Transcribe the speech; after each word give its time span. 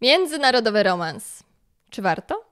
Międzynarodowy 0.00 0.82
romans. 0.82 1.42
Czy 1.90 2.02
warto? 2.02 2.45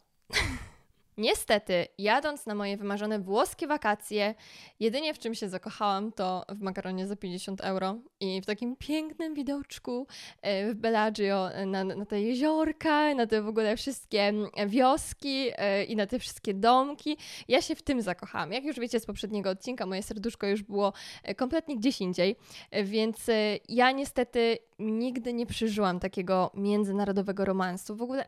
Niestety, 1.18 1.86
jadąc 1.98 2.46
na 2.46 2.54
moje 2.54 2.76
wymarzone 2.76 3.18
włoskie 3.18 3.66
wakacje, 3.66 4.34
jedynie 4.80 5.14
w 5.14 5.18
czym 5.18 5.34
się 5.34 5.48
zakochałam 5.48 6.12
to 6.12 6.44
w 6.48 6.60
makaronie 6.60 7.06
za 7.06 7.16
50 7.16 7.60
euro 7.60 7.98
i 8.20 8.40
w 8.40 8.46
takim 8.46 8.76
pięknym 8.76 9.34
widoczku 9.34 10.06
e, 10.42 10.72
w 10.72 10.74
Bellagio 10.74 11.52
e, 11.52 11.66
na, 11.66 11.84
na 11.84 12.06
te 12.06 12.22
jeziorka, 12.22 13.14
na 13.14 13.26
te 13.26 13.42
w 13.42 13.48
ogóle 13.48 13.76
wszystkie 13.76 14.22
mm, 14.22 14.50
wioski 14.66 15.50
e, 15.56 15.84
i 15.84 15.96
na 15.96 16.06
te 16.06 16.18
wszystkie 16.18 16.54
domki. 16.54 17.16
Ja 17.48 17.62
się 17.62 17.74
w 17.74 17.82
tym 17.82 18.02
zakochałam. 18.02 18.52
Jak 18.52 18.64
już 18.64 18.80
wiecie 18.80 19.00
z 19.00 19.06
poprzedniego 19.06 19.50
odcinka, 19.50 19.86
moje 19.86 20.02
serduszko 20.02 20.46
już 20.46 20.62
było 20.62 20.92
kompletnie 21.36 21.76
gdzieś 21.76 22.00
indziej, 22.00 22.36
więc 22.84 23.26
ja 23.68 23.92
niestety 23.92 24.58
nigdy 24.78 25.32
nie 25.32 25.46
przeżyłam 25.46 26.00
takiego 26.00 26.50
międzynarodowego 26.54 27.44
romansu. 27.44 27.96
W 27.96 28.02
ogóle 28.02 28.24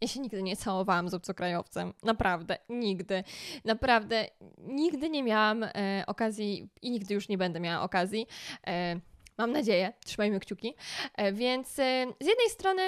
ja 0.00 0.08
się 0.08 0.20
nigdy 0.20 0.42
nie 0.42 0.56
całowałam 0.56 1.08
z 1.08 1.14
obcokrajowcem. 1.14 1.92
Naprawdę, 2.02 2.58
nigdy. 2.68 3.24
Naprawdę, 3.64 4.26
nigdy 4.58 5.10
nie 5.10 5.22
miałam 5.22 5.62
e, 5.62 6.04
okazji 6.06 6.68
i 6.82 6.90
nigdy 6.90 7.14
już 7.14 7.28
nie 7.28 7.38
będę 7.38 7.60
miała 7.60 7.84
okazji. 7.84 8.26
E, 8.66 9.00
mam 9.38 9.52
nadzieję, 9.52 9.92
trzymajmy 10.04 10.40
kciuki. 10.40 10.74
E, 11.14 11.32
więc 11.32 11.78
e, 11.78 12.06
z 12.20 12.26
jednej 12.26 12.50
strony 12.50 12.82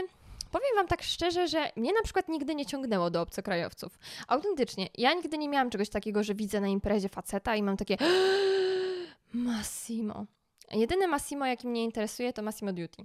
powiem 0.51 0.77
Wam 0.77 0.87
tak 0.87 1.03
szczerze, 1.03 1.49
że 1.49 1.71
mnie 1.77 1.93
na 1.93 2.03
przykład 2.03 2.29
nigdy 2.29 2.55
nie 2.55 2.67
ciągnęło 2.67 3.11
do 3.11 3.23
obcokrajowców. 3.23 3.99
Autentycznie, 4.29 4.89
ja 4.99 5.15
nigdy 5.15 5.39
nie 5.39 5.49
miałam 5.49 5.71
czegoś 5.71 5.89
takiego, 5.89 6.23
że 6.23 6.35
widzę 6.35 6.61
na 6.61 6.69
imprezie 6.69 7.09
faceta 7.09 7.57
i 7.57 7.63
mam 7.63 7.77
takie 7.77 7.97
Massimo. 9.35 10.27
Jedyne 10.73 11.07
Massimo, 11.07 11.47
jaki 11.47 11.69
mnie 11.69 11.85
interesuje, 11.85 12.33
to 12.33 12.43
Massimo 12.43 12.73
Duty. 12.73 13.05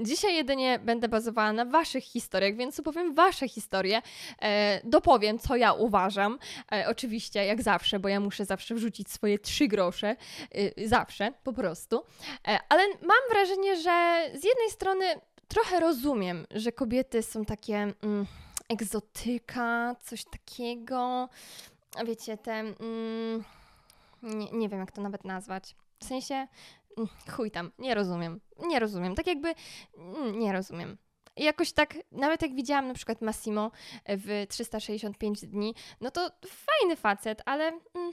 Dzisiaj 0.00 0.34
jedynie 0.34 0.78
będę 0.78 1.08
bazowała 1.08 1.52
na 1.52 1.64
Waszych 1.64 2.04
historiach, 2.04 2.56
więc 2.56 2.80
opowiem 2.80 3.14
Wasze 3.14 3.48
historie. 3.48 4.02
E, 4.42 4.80
dopowiem, 4.84 5.38
co 5.38 5.56
ja 5.56 5.72
uważam. 5.72 6.38
E, 6.72 6.88
oczywiście, 6.88 7.44
jak 7.44 7.62
zawsze, 7.62 7.98
bo 7.98 8.08
ja 8.08 8.20
muszę 8.20 8.44
zawsze 8.44 8.74
wrzucić 8.74 9.10
swoje 9.10 9.38
trzy 9.38 9.68
grosze. 9.68 10.16
E, 10.54 10.88
zawsze, 10.88 11.32
po 11.44 11.52
prostu. 11.52 12.02
E, 12.48 12.58
ale 12.68 12.82
mam 12.88 13.18
wrażenie, 13.30 13.76
że 13.76 14.24
z 14.34 14.44
jednej 14.44 14.70
strony 14.70 15.04
trochę 15.48 15.80
rozumiem, 15.80 16.46
że 16.50 16.72
kobiety 16.72 17.22
są 17.22 17.44
takie 17.44 17.76
mm, 17.76 18.26
egzotyka, 18.68 19.96
coś 20.02 20.24
takiego. 20.24 21.28
Wiecie, 22.06 22.36
te. 22.36 22.52
Mm, 22.52 23.44
nie, 24.22 24.50
nie 24.52 24.68
wiem, 24.68 24.80
jak 24.80 24.92
to 24.92 25.02
nawet 25.02 25.24
nazwać. 25.24 25.76
W 25.98 26.04
sensie 26.04 26.46
chuj 27.30 27.50
tam, 27.50 27.72
nie 27.78 27.94
rozumiem. 27.94 28.40
Nie 28.58 28.80
rozumiem. 28.80 29.14
Tak 29.14 29.26
jakby 29.26 29.54
mm, 29.96 30.38
nie 30.38 30.52
rozumiem. 30.52 30.98
Jakoś 31.36 31.72
tak, 31.72 31.94
nawet 32.12 32.42
jak 32.42 32.54
widziałam 32.54 32.88
na 32.88 32.94
przykład 32.94 33.22
Massimo 33.22 33.70
w 34.08 34.46
365 34.48 35.40
dni, 35.40 35.74
no 36.00 36.10
to 36.10 36.30
fajny 36.46 36.96
facet, 36.96 37.42
ale 37.46 37.64
mm, 37.68 38.12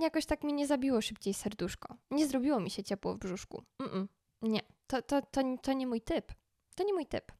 jakoś 0.00 0.26
tak 0.26 0.44
mi 0.44 0.52
nie 0.52 0.66
zabiło 0.66 1.02
szybciej 1.02 1.34
serduszko. 1.34 1.96
Nie 2.10 2.26
zrobiło 2.26 2.60
mi 2.60 2.70
się 2.70 2.82
ciepło 2.82 3.14
w 3.14 3.18
brzuszku. 3.18 3.62
Mm 3.80 3.92
-mm. 3.92 4.06
Nie, 4.42 4.60
to, 4.86 5.02
to, 5.02 5.22
to, 5.22 5.42
to 5.62 5.72
nie 5.72 5.86
mój 5.86 6.00
typ. 6.00 6.32
To 6.74 6.84
nie 6.84 6.92
mój 6.92 7.06
typ. 7.06 7.32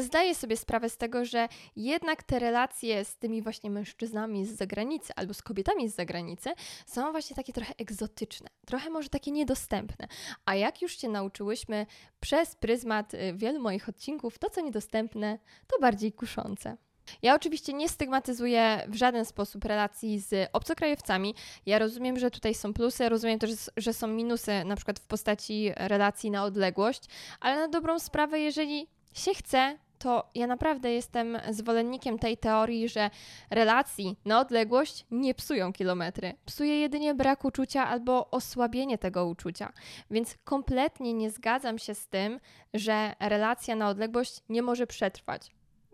Zdaję 0.00 0.34
sobie 0.34 0.56
sprawę 0.56 0.88
z 0.88 0.96
tego, 0.96 1.24
że 1.24 1.48
jednak 1.76 2.22
te 2.22 2.38
relacje 2.38 3.04
z 3.04 3.16
tymi 3.16 3.42
właśnie 3.42 3.70
mężczyznami 3.70 4.46
z 4.46 4.56
zagranicy 4.56 5.12
albo 5.16 5.34
z 5.34 5.42
kobietami 5.42 5.88
z 5.88 5.94
zagranicy 5.94 6.50
są 6.86 7.10
właśnie 7.10 7.36
takie 7.36 7.52
trochę 7.52 7.74
egzotyczne, 7.78 8.48
trochę 8.66 8.90
może 8.90 9.08
takie 9.08 9.30
niedostępne. 9.30 10.08
A 10.44 10.54
jak 10.54 10.82
już 10.82 10.98
się 10.98 11.08
nauczyłyśmy 11.08 11.86
przez 12.20 12.54
pryzmat 12.54 13.14
y, 13.14 13.18
wielu 13.34 13.60
moich 13.60 13.88
odcinków, 13.88 14.38
to 14.38 14.50
co 14.50 14.60
niedostępne, 14.60 15.38
to 15.66 15.80
bardziej 15.80 16.12
kuszące. 16.12 16.76
Ja 17.22 17.34
oczywiście 17.34 17.72
nie 17.72 17.88
stygmatyzuję 17.88 18.84
w 18.88 18.94
żaden 18.94 19.24
sposób 19.24 19.64
relacji 19.64 20.20
z 20.20 20.50
obcokrajowcami. 20.52 21.34
Ja 21.66 21.78
rozumiem, 21.78 22.18
że 22.18 22.30
tutaj 22.30 22.54
są 22.54 22.74
plusy, 22.74 23.08
rozumiem 23.08 23.38
też, 23.38 23.50
że 23.76 23.92
są 23.92 24.06
minusy, 24.06 24.64
na 24.64 24.76
przykład 24.76 24.98
w 24.98 25.06
postaci 25.06 25.72
relacji 25.76 26.30
na 26.30 26.44
odległość, 26.44 27.04
ale 27.40 27.56
na 27.56 27.68
dobrą 27.68 27.98
sprawę, 27.98 28.40
jeżeli 28.40 28.88
się 29.14 29.34
chce, 29.34 29.78
to 29.98 30.30
ja 30.34 30.46
naprawdę 30.46 30.92
jestem 30.92 31.38
zwolennikiem 31.50 32.18
tej 32.18 32.36
teorii, 32.36 32.88
że 32.88 33.10
relacji 33.50 34.16
na 34.24 34.40
odległość 34.40 35.06
nie 35.10 35.34
psują 35.34 35.72
kilometry. 35.72 36.34
Psuje 36.44 36.80
jedynie 36.80 37.14
brak 37.14 37.44
uczucia 37.44 37.88
albo 37.88 38.30
osłabienie 38.30 38.98
tego 38.98 39.26
uczucia. 39.26 39.72
Więc 40.10 40.36
kompletnie 40.44 41.14
nie 41.14 41.30
zgadzam 41.30 41.78
się 41.78 41.94
z 41.94 42.08
tym, 42.08 42.40
że 42.74 43.14
relacja 43.20 43.76
na 43.76 43.88
odległość 43.88 44.40
nie 44.48 44.62
może 44.62 44.86
przetrwać. 44.86 45.50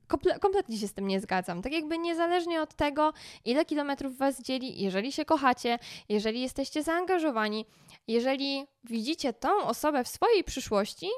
Komple 0.06 0.38
kompletnie 0.38 0.78
się 0.78 0.88
z 0.88 0.92
tym 0.92 1.06
nie 1.06 1.20
zgadzam. 1.20 1.62
Tak 1.62 1.72
jakby 1.72 1.98
niezależnie 1.98 2.62
od 2.62 2.74
tego, 2.74 3.12
ile 3.44 3.64
kilometrów 3.64 4.16
was 4.16 4.42
dzieli, 4.42 4.82
jeżeli 4.82 5.12
się 5.12 5.24
kochacie, 5.24 5.78
jeżeli 6.08 6.40
jesteście 6.40 6.82
zaangażowani, 6.82 7.66
jeżeli 8.08 8.66
widzicie 8.84 9.32
tą 9.32 9.64
osobę 9.64 10.04
w 10.04 10.08
swojej 10.08 10.44
przyszłości, 10.44 11.08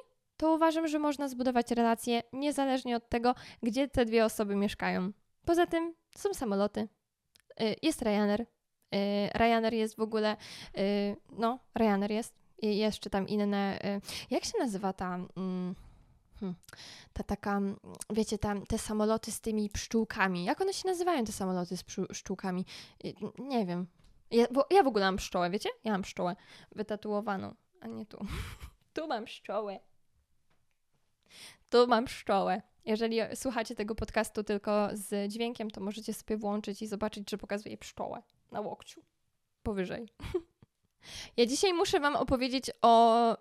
to 0.42 0.54
uważam, 0.54 0.88
że 0.88 0.98
można 0.98 1.28
zbudować 1.28 1.70
relacje 1.70 2.22
niezależnie 2.32 2.97
od 2.97 3.08
tego, 3.08 3.34
gdzie 3.62 3.88
te 3.88 4.04
dwie 4.04 4.25
osoby 4.25 4.56
mieszkają. 4.56 5.12
Poza 5.44 5.66
tym 5.66 5.94
są 6.16 6.34
samoloty, 6.34 6.88
y, 7.60 7.76
jest 7.82 8.03
Ryanair. 8.03 8.41
Y, 8.41 8.47
Ryanair 9.34 9.75
jest 9.75 9.97
w 9.97 10.00
ogóle, 10.00 10.36
y, 10.78 11.16
no, 11.38 11.58
Ryanair 11.75 12.10
jest. 12.10 12.34
I 12.58 12.76
jeszcze 12.76 13.10
tam 13.10 13.28
inne. 13.28 13.78
Jak 14.30 14.44
się 14.44 14.58
nazywa 14.58 14.92
ta. 14.92 15.14
Mm, 15.14 15.75
hmm, 16.41 16.56
ta 17.12 17.22
taka, 17.22 17.60
wiecie, 18.10 18.38
tam 18.38 18.66
te 18.66 18.78
samoloty 18.78 19.32
z 19.32 19.41
tymi 19.41 19.70
pszczółkami. 19.70 20.44
Jak 20.44 20.60
one 20.60 20.72
się 20.72 20.88
nazywają, 20.88 21.24
te 21.24 21.32
samoloty 21.32 21.76
z 21.76 21.84
pszczółkami? 21.84 22.64
Nie 23.38 23.66
wiem. 23.66 23.86
Ja, 24.30 24.47
bo 24.50 24.66
ja 24.70 24.82
w 24.82 24.86
ogóle 24.86 25.04
mam 25.04 25.16
pszczołę, 25.16 25.50
wiecie? 25.50 25.69
Ja 25.84 25.92
mam 25.92 26.03
pszczołę 26.03 26.36
wytatuowaną, 26.72 27.54
a 27.80 27.86
nie 27.86 28.06
tu. 28.06 28.19
tu 28.94 29.09
mam 29.09 29.24
pszczołę 29.24 29.80
to 31.69 31.87
mam 31.87 32.04
pszczołę. 32.04 32.62
Jeżeli 32.84 33.19
słuchacie 33.34 33.75
tego 33.75 33.94
podcastu 33.94 34.44
tylko 34.44 34.88
z 34.93 35.32
dźwiękiem, 35.32 35.70
to 35.70 35.81
możecie 35.81 36.15
sobie 36.15 36.37
włączyć 36.37 36.82
i 36.82 36.87
zobaczyć, 36.87 37.31
że 37.31 37.38
pokazuje 37.38 37.78
pszczołę 37.78 38.22
na 38.50 38.60
łokciu. 38.60 39.03
Powyżej. 39.62 40.09
Ja 41.37 41.47
dzisiaj 41.47 41.72
muszę 41.72 42.00
Wam 42.00 42.16
opowiedzieć 42.16 42.71
o 42.82 43.37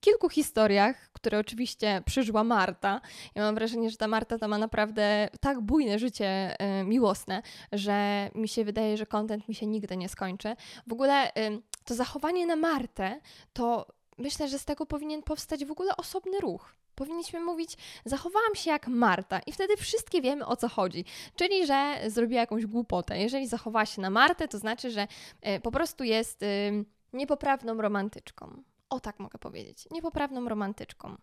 kilku 0.00 0.28
historiach, 0.28 0.96
które 1.12 1.38
oczywiście 1.38 2.02
przeżyła 2.06 2.44
Marta. 2.44 3.00
Ja 3.34 3.42
mam 3.42 3.54
wrażenie, 3.54 3.90
że 3.90 3.96
ta 3.96 4.08
Marta 4.08 4.38
to 4.38 4.48
ma 4.48 4.58
naprawdę 4.58 5.28
tak 5.40 5.60
bujne 5.60 5.98
życie 5.98 6.56
y, 6.80 6.84
miłosne, 6.84 7.42
że 7.72 8.30
mi 8.34 8.48
się 8.48 8.64
wydaje, 8.64 8.96
że 8.96 9.06
kontent 9.06 9.48
mi 9.48 9.54
się 9.54 9.66
nigdy 9.66 9.96
nie 9.96 10.08
skończy. 10.08 10.56
W 10.86 10.92
ogóle 10.92 11.28
y, 11.28 11.62
to 11.84 11.94
zachowanie 11.94 12.46
na 12.46 12.56
Martę, 12.56 13.20
to 13.52 13.86
myślę, 14.18 14.48
że 14.48 14.58
z 14.58 14.64
tego 14.64 14.86
powinien 14.86 15.22
powstać 15.22 15.64
w 15.64 15.70
ogóle 15.70 15.96
osobny 15.96 16.40
ruch. 16.40 16.74
Powinniśmy 16.94 17.40
mówić, 17.40 17.76
zachowałam 18.04 18.54
się 18.54 18.70
jak 18.70 18.88
Marta 18.88 19.40
i 19.46 19.52
wtedy 19.52 19.76
wszystkie 19.76 20.22
wiemy 20.22 20.46
o 20.46 20.56
co 20.56 20.68
chodzi. 20.68 21.04
Czyli, 21.36 21.66
że 21.66 22.00
zrobiła 22.06 22.40
jakąś 22.40 22.66
głupotę. 22.66 23.18
Jeżeli 23.18 23.46
zachowała 23.46 23.86
się 23.86 24.02
na 24.02 24.10
Martę, 24.10 24.48
to 24.48 24.58
znaczy, 24.58 24.90
że 24.90 25.06
y, 25.46 25.60
po 25.60 25.70
prostu 25.70 26.04
jest 26.04 26.42
y, 26.42 26.84
niepoprawną 27.12 27.82
romantyczką. 27.82 28.62
O 28.90 29.00
tak 29.00 29.18
mogę 29.18 29.38
powiedzieć. 29.38 29.88
Niepoprawną 29.90 30.48
romantyczką. 30.48 31.16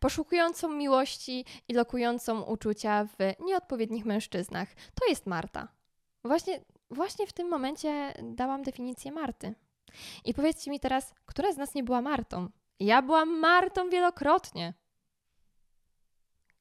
Poszukującą 0.00 0.68
miłości 0.68 1.44
i 1.68 1.74
lokującą 1.74 2.42
uczucia 2.42 3.04
w 3.04 3.44
nieodpowiednich 3.44 4.04
mężczyznach. 4.04 4.68
To 4.94 5.08
jest 5.08 5.26
Marta. 5.26 5.68
Właśnie, 6.24 6.60
właśnie 6.90 7.26
w 7.26 7.32
tym 7.32 7.48
momencie 7.48 8.14
dałam 8.22 8.62
definicję 8.62 9.12
Marty. 9.12 9.54
I 10.24 10.34
powiedzcie 10.34 10.70
mi 10.70 10.80
teraz, 10.80 11.14
która 11.26 11.52
z 11.52 11.56
nas 11.56 11.74
nie 11.74 11.82
była 11.82 12.02
Martą? 12.02 12.48
Ja 12.80 13.02
byłam 13.02 13.38
Martą 13.38 13.90
wielokrotnie. 13.90 14.74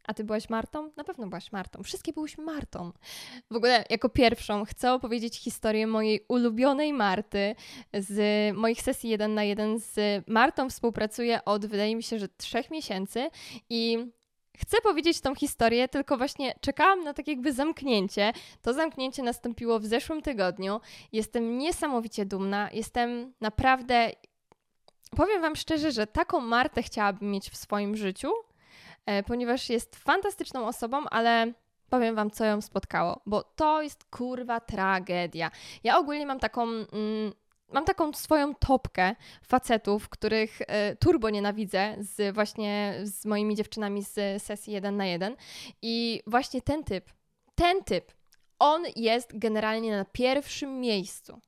A 0.10 0.14
ty 0.14 0.24
byłaś 0.24 0.50
Martą? 0.50 0.92
Na 0.98 1.04
pewno 1.04 1.28
byłaś 1.28 1.52
Martą. 1.52 1.84
Wszystkie 1.84 2.14
byłyśmy 2.14 2.44
Martą. 2.44 2.92
W 3.52 3.56
ogóle, 3.56 3.86
jako 3.90 4.10
pierwszą, 4.10 4.66
chcę 4.66 4.94
opowiedzieć 4.94 5.38
historię 5.38 5.88
mojej 5.88 6.26
ulubionej 6.28 6.94
Marty 6.94 7.56
z 7.94 8.18
moich 8.58 8.82
sesji 8.82 9.10
1 9.10 9.34
na 9.34 9.44
1 9.44 9.80
z 9.80 10.24
Martą. 10.28 10.70
Współpracuję 10.70 11.46
od, 11.46 11.66
wydaje 11.66 11.96
mi 11.96 12.04
się, 12.04 12.20
że 12.20 12.28
trzech 12.28 12.72
miesięcy 12.72 13.30
i 13.70 13.98
Chcę 14.58 14.78
powiedzieć 14.84 15.22
tą 15.22 15.36
historię, 15.36 15.88
tylko 15.88 16.18
właśnie 16.18 16.54
czekałam 16.62 17.04
na 17.04 17.14
tak 17.14 17.28
jakby 17.28 17.54
zamknięcie. 17.54 18.34
To 18.62 18.74
zamknięcie 18.74 19.24
nastąpiło 19.24 19.80
w 19.80 19.86
zeszłym 19.86 20.22
tygodniu. 20.22 20.80
Jestem 21.12 21.58
niesamowicie 21.58 22.26
dumna. 22.26 22.70
Jestem 22.74 23.34
naprawdę. 23.42 24.12
Powiem 25.18 25.42
Wam 25.42 25.56
szczerze, 25.56 25.92
że 25.92 26.08
taką 26.08 26.40
Martę 26.40 26.84
chciałabym 26.84 27.32
mieć 27.32 27.50
w 27.50 27.58
swoim 27.58 27.96
życiu, 27.96 28.32
ponieważ 29.28 29.70
jest 29.70 29.96
fantastyczną 29.96 30.68
osobą, 30.68 31.04
ale 31.10 31.54
powiem 31.90 32.16
wam, 32.16 32.32
co 32.32 32.46
ją 32.46 32.62
spotkało, 32.62 33.22
bo 33.26 33.44
to 33.44 33.82
jest 33.82 34.04
kurwa 34.04 34.60
tragedia. 34.60 35.52
Ja 35.84 35.98
ogólnie 35.98 36.26
mam 36.26 36.40
taką. 36.40 36.64
Mm, 36.64 37.34
mam 37.74 37.86
taką 37.86 38.14
swoją 38.14 38.56
topkę 38.56 39.16
facetów, 39.44 40.10
których 40.10 40.62
e, 40.62 40.96
turbo 40.96 41.30
nienawidzę 41.30 41.96
z 42.00 42.36
właśnie 42.36 43.00
z 43.04 43.26
moimi 43.26 43.56
dziewczynami 43.56 44.04
z 44.04 44.44
sesji 44.44 44.74
1 44.74 44.98
na 44.98 45.06
1 45.06 45.36
i 45.82 46.22
właśnie 46.28 46.62
ten 46.62 46.84
typ, 46.84 47.10
ten 47.56 47.84
typ, 47.84 48.12
on 48.60 48.84
jest 48.96 49.40
generalnie 49.40 49.92
na 49.98 50.06
pierwszym 50.06 50.80
miejscu. 50.80 51.40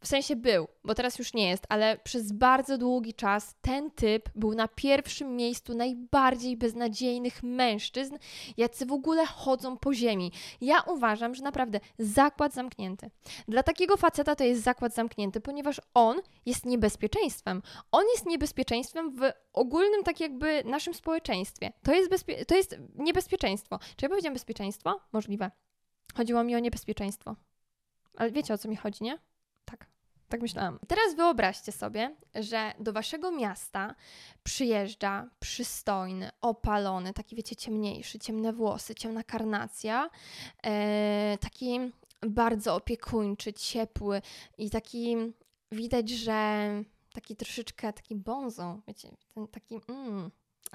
W 0.00 0.06
sensie 0.06 0.36
był, 0.36 0.68
bo 0.84 0.94
teraz 0.94 1.18
już 1.18 1.34
nie 1.34 1.48
jest, 1.48 1.64
ale 1.68 1.98
przez 1.98 2.32
bardzo 2.32 2.78
długi 2.78 3.14
czas 3.14 3.54
ten 3.60 3.90
typ 3.90 4.28
był 4.34 4.54
na 4.54 4.68
pierwszym 4.68 5.36
miejscu 5.36 5.74
najbardziej 5.74 6.56
beznadziejnych 6.56 7.42
mężczyzn, 7.42 8.18
jacy 8.56 8.86
w 8.86 8.92
ogóle 8.92 9.26
chodzą 9.26 9.78
po 9.78 9.94
ziemi. 9.94 10.32
Ja 10.60 10.80
uważam, 10.82 11.34
że 11.34 11.42
naprawdę 11.42 11.80
zakład 11.98 12.54
zamknięty. 12.54 13.10
Dla 13.48 13.62
takiego 13.62 13.96
faceta 13.96 14.36
to 14.36 14.44
jest 14.44 14.62
zakład 14.62 14.94
zamknięty, 14.94 15.40
ponieważ 15.40 15.80
on 15.94 16.20
jest 16.46 16.66
niebezpieczeństwem. 16.66 17.62
On 17.92 18.04
jest 18.14 18.26
niebezpieczeństwem 18.26 19.16
w 19.16 19.20
ogólnym, 19.52 20.02
tak 20.02 20.20
jakby 20.20 20.64
naszym 20.64 20.94
społeczeństwie. 20.94 21.72
To 21.82 21.94
jest, 21.94 22.10
bezpie- 22.10 22.44
to 22.44 22.54
jest 22.54 22.76
niebezpieczeństwo. 22.94 23.78
Czy 23.96 24.04
ja 24.04 24.08
powiedziałam 24.08 24.34
bezpieczeństwo? 24.34 25.00
Możliwe. 25.12 25.50
Chodziło 26.16 26.44
mi 26.44 26.56
o 26.56 26.58
niebezpieczeństwo. 26.58 27.36
Ale 28.16 28.30
wiecie 28.30 28.54
o 28.54 28.58
co 28.58 28.68
mi 28.68 28.76
chodzi, 28.76 29.04
nie? 29.04 29.18
Tak, 30.28 30.42
myślałam. 30.42 30.78
Teraz 30.88 31.14
wyobraźcie 31.14 31.72
sobie, 31.72 32.16
że 32.34 32.72
do 32.80 32.92
waszego 32.92 33.30
miasta 33.32 33.94
przyjeżdża 34.42 35.30
przystojny, 35.40 36.30
opalony, 36.40 37.12
taki 37.12 37.36
wiecie, 37.36 37.56
ciemniejszy, 37.56 38.18
ciemne 38.18 38.52
włosy, 38.52 38.94
ciemna 38.94 39.24
karnacja, 39.24 40.10
e, 40.66 41.38
taki 41.40 41.80
bardzo 42.26 42.74
opiekuńczy, 42.74 43.52
ciepły 43.52 44.22
i 44.58 44.70
taki 44.70 45.16
widać, 45.72 46.10
że 46.10 46.68
taki 47.12 47.36
troszeczkę 47.36 47.92
taki 47.92 48.14
bonzo, 48.14 48.80
wiecie, 48.88 49.16
ten 49.34 49.48
taki 49.48 49.80
mm, 49.88 50.30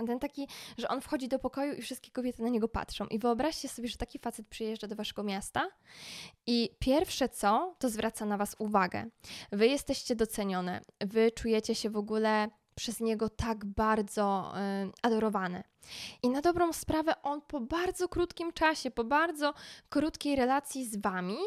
ten 0.07 0.19
taki, 0.19 0.47
że 0.77 0.87
on 0.87 1.01
wchodzi 1.01 1.27
do 1.27 1.39
pokoju 1.39 1.73
i 1.73 1.81
wszystkie 1.81 2.11
kobiety 2.11 2.43
na 2.43 2.49
niego 2.49 2.67
patrzą. 2.67 3.07
I 3.07 3.19
wyobraźcie 3.19 3.69
sobie, 3.69 3.87
że 3.87 3.97
taki 3.97 4.19
facet 4.19 4.47
przyjeżdża 4.47 4.87
do 4.87 4.95
waszego 4.95 5.23
miasta 5.23 5.69
i 6.47 6.69
pierwsze 6.79 7.29
co, 7.29 7.75
to 7.79 7.89
zwraca 7.89 8.25
na 8.25 8.37
was 8.37 8.55
uwagę. 8.59 9.05
Wy 9.51 9.67
jesteście 9.67 10.15
docenione, 10.15 10.81
wy 11.01 11.31
czujecie 11.31 11.75
się 11.75 11.89
w 11.89 11.97
ogóle 11.97 12.49
przez 12.75 12.99
niego 12.99 13.29
tak 13.29 13.65
bardzo 13.65 14.53
y, 14.87 14.91
adorowane. 15.01 15.63
I 16.23 16.29
na 16.29 16.41
dobrą 16.41 16.73
sprawę 16.73 17.21
on 17.21 17.41
po 17.41 17.59
bardzo 17.59 18.09
krótkim 18.09 18.53
czasie, 18.53 18.91
po 18.91 19.03
bardzo 19.03 19.53
krótkiej 19.89 20.35
relacji 20.35 20.85
z 20.85 21.01
wami, 21.01 21.37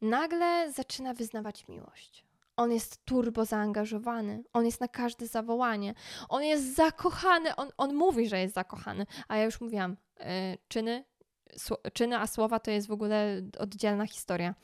nagle 0.00 0.72
zaczyna 0.72 1.14
wyznawać 1.14 1.68
miłość. 1.68 2.27
On 2.58 2.72
jest 2.72 3.04
turbo 3.04 3.44
zaangażowany, 3.44 4.44
on 4.52 4.66
jest 4.66 4.80
na 4.80 4.88
każde 4.88 5.26
zawołanie, 5.26 5.94
on 6.28 6.42
jest 6.42 6.76
zakochany, 6.76 7.56
on, 7.56 7.68
on 7.76 7.94
mówi, 7.94 8.28
że 8.28 8.40
jest 8.40 8.54
zakochany, 8.54 9.06
a 9.28 9.36
ja 9.36 9.44
już 9.44 9.60
mówiłam, 9.60 9.96
yy, 10.20 10.26
czyny, 10.68 11.04
czyny, 11.92 12.18
a 12.18 12.26
słowa 12.26 12.60
to 12.60 12.70
jest 12.70 12.88
w 12.88 12.92
ogóle 12.92 13.42
oddzielna 13.58 14.06
historia. 14.06 14.54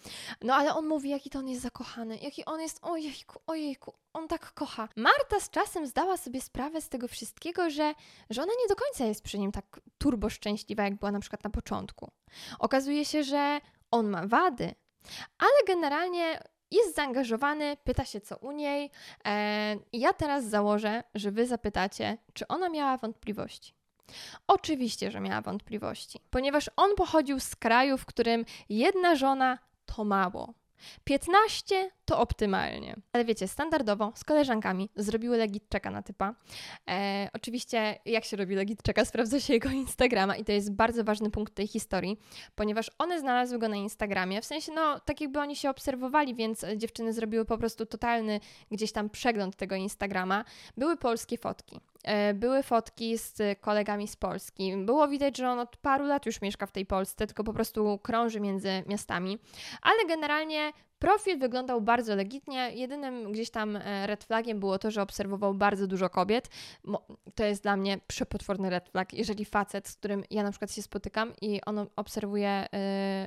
No 0.43 0.55
ale 0.55 0.75
on 0.75 0.87
mówi, 0.87 1.11
jaki 1.11 1.31
to 1.31 1.38
on 1.38 1.49
jest 1.49 1.62
zakochany, 1.62 2.19
jaki 2.19 2.44
on 2.44 2.61
jest, 2.61 2.79
ojejku, 2.82 3.41
ojejku, 3.46 3.94
on 4.12 4.29
tak 4.29 4.52
kocha. 4.55 4.88
Marta 4.96 5.41
z 5.41 5.50
czasem 5.50 5.87
zdała 5.87 6.17
sobie 6.17 6.41
sprawę 6.41 6.81
z 6.81 6.88
tego 6.88 7.08
wszystkiego, 7.08 7.70
że, 7.70 7.94
że 8.31 8.43
ona 8.43 8.52
nie 8.62 8.69
do 8.69 8.76
końca 8.76 9.05
jest 9.05 9.23
przy 9.23 9.38
nim 9.38 9.52
tak 9.52 9.81
turbo 9.99 10.31
szczęśliwa, 10.31 10.82
jak 10.82 10.94
była 10.94 11.12
na 11.12 11.20
przykład 11.20 11.44
na 11.44 11.50
początku. 11.50 12.11
Okazuje 12.58 13.05
się, 13.05 13.25
że 13.25 13.61
on 13.91 14.08
ma 14.08 14.26
wady, 14.26 14.75
ale 15.38 15.64
generalnie 15.67 16.54
jest 16.75 16.94
zaangażowany, 16.97 17.76
pyta 17.85 18.05
się 18.05 18.21
co 18.21 18.37
u 18.37 18.53
niej. 18.53 18.91
E, 19.26 19.76
ja 19.93 20.12
teraz 20.12 20.44
założę, 20.44 21.03
że 21.15 21.31
wy 21.31 21.47
zapytacie, 21.47 22.19
czy 22.32 22.49
ona 22.49 22.69
miała 22.69 22.97
wątpliwości. 22.97 23.75
Oczywiście, 24.47 25.11
że 25.11 25.21
miała 25.21 25.41
wątpliwości, 25.41 26.21
ponieważ 26.31 26.71
on 26.76 26.94
pochodził 26.97 27.41
z 27.41 27.56
kraju, 27.56 27.99
w 27.99 28.06
którym 28.06 28.44
jedna 28.69 29.17
żona 29.17 29.59
to 29.87 30.05
mało. 30.05 30.55
15 31.04 31.90
to 32.04 32.19
optymalnie. 32.19 32.96
Ale 33.12 33.25
wiecie, 33.25 33.48
standardowo 33.48 34.12
z 34.14 34.25
koleżankami 34.25 34.90
zrobiły 34.96 35.36
legit 35.36 35.69
czeka 35.69 35.90
na 35.90 36.02
typa. 36.02 36.34
E, 36.88 37.28
oczywiście, 37.32 37.98
jak 38.04 38.25
się 38.25 38.36
robi 38.36 38.54
legit 38.54 38.82
czeka, 38.82 39.04
sprawdza 39.04 39.40
się 39.40 39.54
jego 39.54 39.70
Instagrama 39.70 40.36
i 40.36 40.44
to 40.44 40.52
jest 40.52 40.72
bardzo 40.72 41.04
ważny 41.04 41.31
punkt 41.31 41.54
tej 41.54 41.66
historii, 41.66 42.19
ponieważ 42.54 42.90
one 42.98 43.20
znalazły 43.20 43.58
go 43.58 43.69
na 43.69 43.76
Instagramie. 43.76 44.42
W 44.42 44.44
sensie, 44.44 44.72
no, 44.72 45.00
tak 45.00 45.20
jakby 45.20 45.40
oni 45.40 45.56
się 45.56 45.70
obserwowali, 45.70 46.34
więc 46.34 46.66
dziewczyny 46.76 47.12
zrobiły 47.12 47.44
po 47.44 47.58
prostu 47.58 47.86
totalny 47.86 48.40
gdzieś 48.70 48.92
tam 48.92 49.10
przegląd 49.10 49.56
tego 49.56 49.75
Instagrama. 49.75 50.44
Były 50.76 50.96
polskie 50.96 51.38
fotki. 51.38 51.81
E, 52.05 52.35
były 52.35 52.62
fotki 52.62 53.19
z 53.19 53.39
kolegami 53.61 54.09
z 54.09 54.17
Polski. 54.17 54.77
Było 54.77 55.09
widać, 55.09 55.37
że 55.37 55.49
on 55.51 55.59
od 55.59 55.77
paru 55.77 56.06
lat 56.06 56.27
już 56.27 56.41
mieszka 56.41 56.67
w 56.67 56.73
tej 56.73 56.87
Polsce, 56.87 57.27
tylko 57.27 57.45
po 57.45 57.53
prostu 57.53 57.99
krąży 57.99 58.41
między 58.41 58.83
miastami. 58.87 59.39
Ale 59.83 60.06
generalnie 60.09 60.73
Profil 60.99 61.39
wyglądał 61.39 61.81
bardzo 61.81 62.15
legitnie. 62.17 62.71
Jedynym 62.75 63.33
gdzieś 63.33 63.51
tam 63.51 63.77
e, 63.77 64.06
red 64.06 64.25
flagiem 64.25 64.61
było 64.61 64.79
to, 64.79 64.91
że 64.91 65.03
obserwował 65.03 65.55
bardzo 65.55 65.87
dużo 65.87 66.11
kobiet. 66.11 66.49
To 67.35 67.45
jest 67.45 67.62
dla 67.62 67.77
mnie 67.77 67.99
przepotworny 68.06 68.71
red 68.71 68.89
flag, 68.89 69.12
jeżeli 69.12 69.45
facet, 69.45 69.89
z 69.89 69.97
którym 69.97 70.25
ja 70.31 70.43
na 70.43 70.51
przykład 70.51 70.73
się 70.73 70.83
spotykam 70.83 71.33
i 71.41 71.61
on 71.67 71.87
obserwuje 71.97 72.67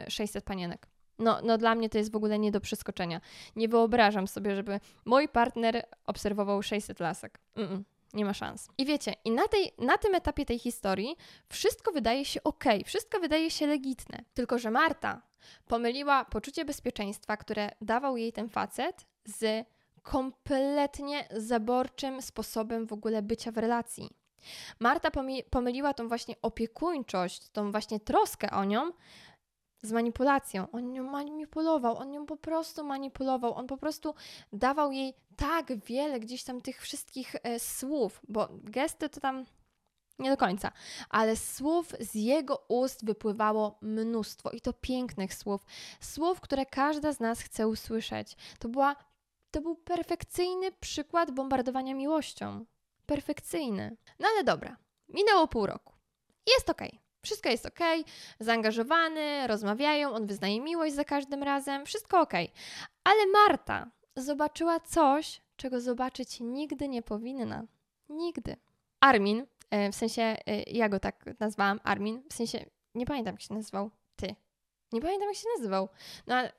600 0.08 0.44
e, 0.44 0.46
panienek. 0.46 0.88
No, 1.20 1.40
no 1.44 1.58
dla 1.58 1.76
mnie 1.76 1.90
to 1.90 1.98
jest 1.98 2.12
w 2.12 2.16
ogóle 2.16 2.40
nie 2.40 2.52
do 2.52 2.62
przeskoczenia. 2.62 3.22
Nie 3.56 3.68
wyobrażam 3.68 4.28
sobie, 4.28 4.56
żeby 4.56 4.80
mój 5.06 5.28
partner 5.28 5.86
obserwował 6.06 6.64
600 6.64 7.00
lasek. 7.00 7.40
Mm 7.56 7.70
-mm. 7.70 7.97
Nie 8.14 8.26
ma 8.26 8.34
szans. 8.34 8.68
I 8.78 8.86
wiecie, 8.86 9.14
i 9.26 9.32
na, 9.32 9.48
tej, 9.48 9.72
na 9.78 9.98
tym 9.98 10.16
etapie 10.16 10.46
tej 10.46 10.60
historii 10.60 11.16
wszystko 11.50 11.92
wydaje 11.92 12.26
się 12.26 12.44
ok, 12.44 12.64
wszystko 12.86 13.20
wydaje 13.20 13.52
się 13.52 13.68
legitne. 13.68 14.24
Tylko, 14.34 14.60
że 14.60 14.72
Marta 14.72 15.22
pomyliła 15.68 16.26
poczucie 16.26 16.66
bezpieczeństwa, 16.66 17.38
które 17.38 17.70
dawał 17.82 18.18
jej 18.18 18.34
ten 18.34 18.50
facet, 18.50 19.06
z 19.26 19.68
kompletnie 20.04 21.28
zaborczym 21.38 22.22
sposobem 22.22 22.88
w 22.88 22.94
ogóle 22.94 23.22
bycia 23.22 23.52
w 23.52 23.58
relacji. 23.58 24.10
Marta 24.80 25.12
pomyliła 25.50 25.94
tą 25.94 26.08
właśnie 26.08 26.36
opiekuńczość, 26.42 27.50
tą 27.50 27.72
właśnie 27.72 28.00
troskę 28.00 28.52
o 28.52 28.64
nią 28.64 28.92
z 29.82 29.92
manipulacją. 29.92 30.72
On 30.72 30.92
nią 30.92 31.04
manipulował, 31.04 31.98
on 31.98 32.12
nią 32.12 32.26
po 32.26 32.38
prostu 32.38 32.84
manipulował, 32.84 33.54
on 33.54 33.68
po 33.68 33.78
prostu 33.78 34.16
dawał 34.54 34.92
jej 34.92 35.14
tak 35.36 35.86
wiele 35.86 36.20
gdzieś 36.20 36.44
tam 36.44 36.62
tych 36.62 36.82
wszystkich 36.82 37.36
e, 37.44 37.60
słów, 37.60 38.22
bo 38.28 38.48
gesty 38.52 39.10
to 39.10 39.20
tam 39.20 39.46
nie 40.20 40.30
do 40.30 40.38
końca, 40.38 40.72
ale 41.10 41.36
słów 41.36 41.94
z 42.00 42.16
jego 42.16 42.66
ust 42.68 43.06
wypływało 43.06 43.78
mnóstwo 43.82 44.52
i 44.52 44.62
to 44.62 44.74
pięknych 44.74 45.34
słów, 45.34 45.66
słów, 46.00 46.42
które 46.42 46.66
każda 46.66 47.12
z 47.12 47.20
nas 47.20 47.42
chce 47.42 47.68
usłyszeć. 47.68 48.36
To 48.60 48.70
była 48.70 48.96
to 49.52 49.62
był 49.62 49.76
perfekcyjny 49.76 50.72
przykład 50.72 51.32
bombardowania 51.32 51.96
miłością. 51.96 52.66
Perfekcyjny. 53.06 53.98
No 54.20 54.28
ale 54.34 54.44
dobra, 54.44 54.78
minęło 55.10 55.48
pół 55.48 55.66
roku. 55.66 55.94
Jest 56.48 56.70
okej. 56.70 56.90
Okay. 56.90 57.07
Wszystko 57.22 57.50
jest 57.50 57.66
ok, 57.66 57.80
zaangażowany, 58.40 59.48
rozmawiają, 59.48 60.14
on 60.14 60.28
wyznaje 60.28 60.62
miłość 60.62 60.96
za 60.96 61.04
każdym 61.04 61.44
razem, 61.44 61.86
wszystko 61.86 62.22
ok. 62.22 62.34
Ale 63.04 63.26
Marta 63.34 63.92
zobaczyła 64.16 64.80
coś, 64.80 65.42
czego 65.56 65.82
zobaczyć 65.82 66.40
nigdy 66.40 66.88
nie 66.88 67.02
powinna. 67.02 67.64
Nigdy. 68.10 68.56
Armin, 69.00 69.46
e, 69.70 69.92
w 69.92 69.96
sensie 69.96 70.22
e, 70.22 70.64
ja 70.64 70.90
go 70.90 71.00
tak 71.00 71.40
nazwałam, 71.40 71.80
Armin, 71.84 72.24
w 72.30 72.34
sensie 72.34 72.66
nie 72.96 73.06
pamiętam 73.06 73.34
jak 73.34 73.42
się 73.42 73.54
nazywał. 73.54 73.92
Ty. 74.16 74.36
Nie 74.92 75.02
pamiętam 75.02 75.28
jak 75.28 75.38
się 75.38 75.48
nazywał. 75.58 75.90
No 76.28 76.36
ale 76.36 76.52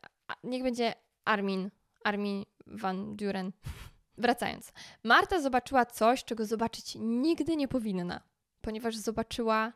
niech 0.45 0.63
będzie 0.63 0.95
Armin. 1.25 1.71
Armin 2.05 2.45
van 2.67 3.17
Duren. 3.17 3.53
Wracając. 4.19 4.73
Marta 5.05 5.41
zobaczyła 5.41 5.87
coś, 5.87 6.25
czego 6.25 6.47
zobaczyć 6.47 6.97
nigdy 7.01 7.57
nie 7.57 7.69
powinna, 7.69 8.21
ponieważ 8.61 8.97
zobaczyła 8.97 9.73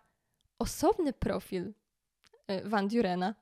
osobny 0.62 1.12
profil 1.12 1.74
e, 2.46 2.68
Van 2.68 2.88
Durena, 2.88 3.34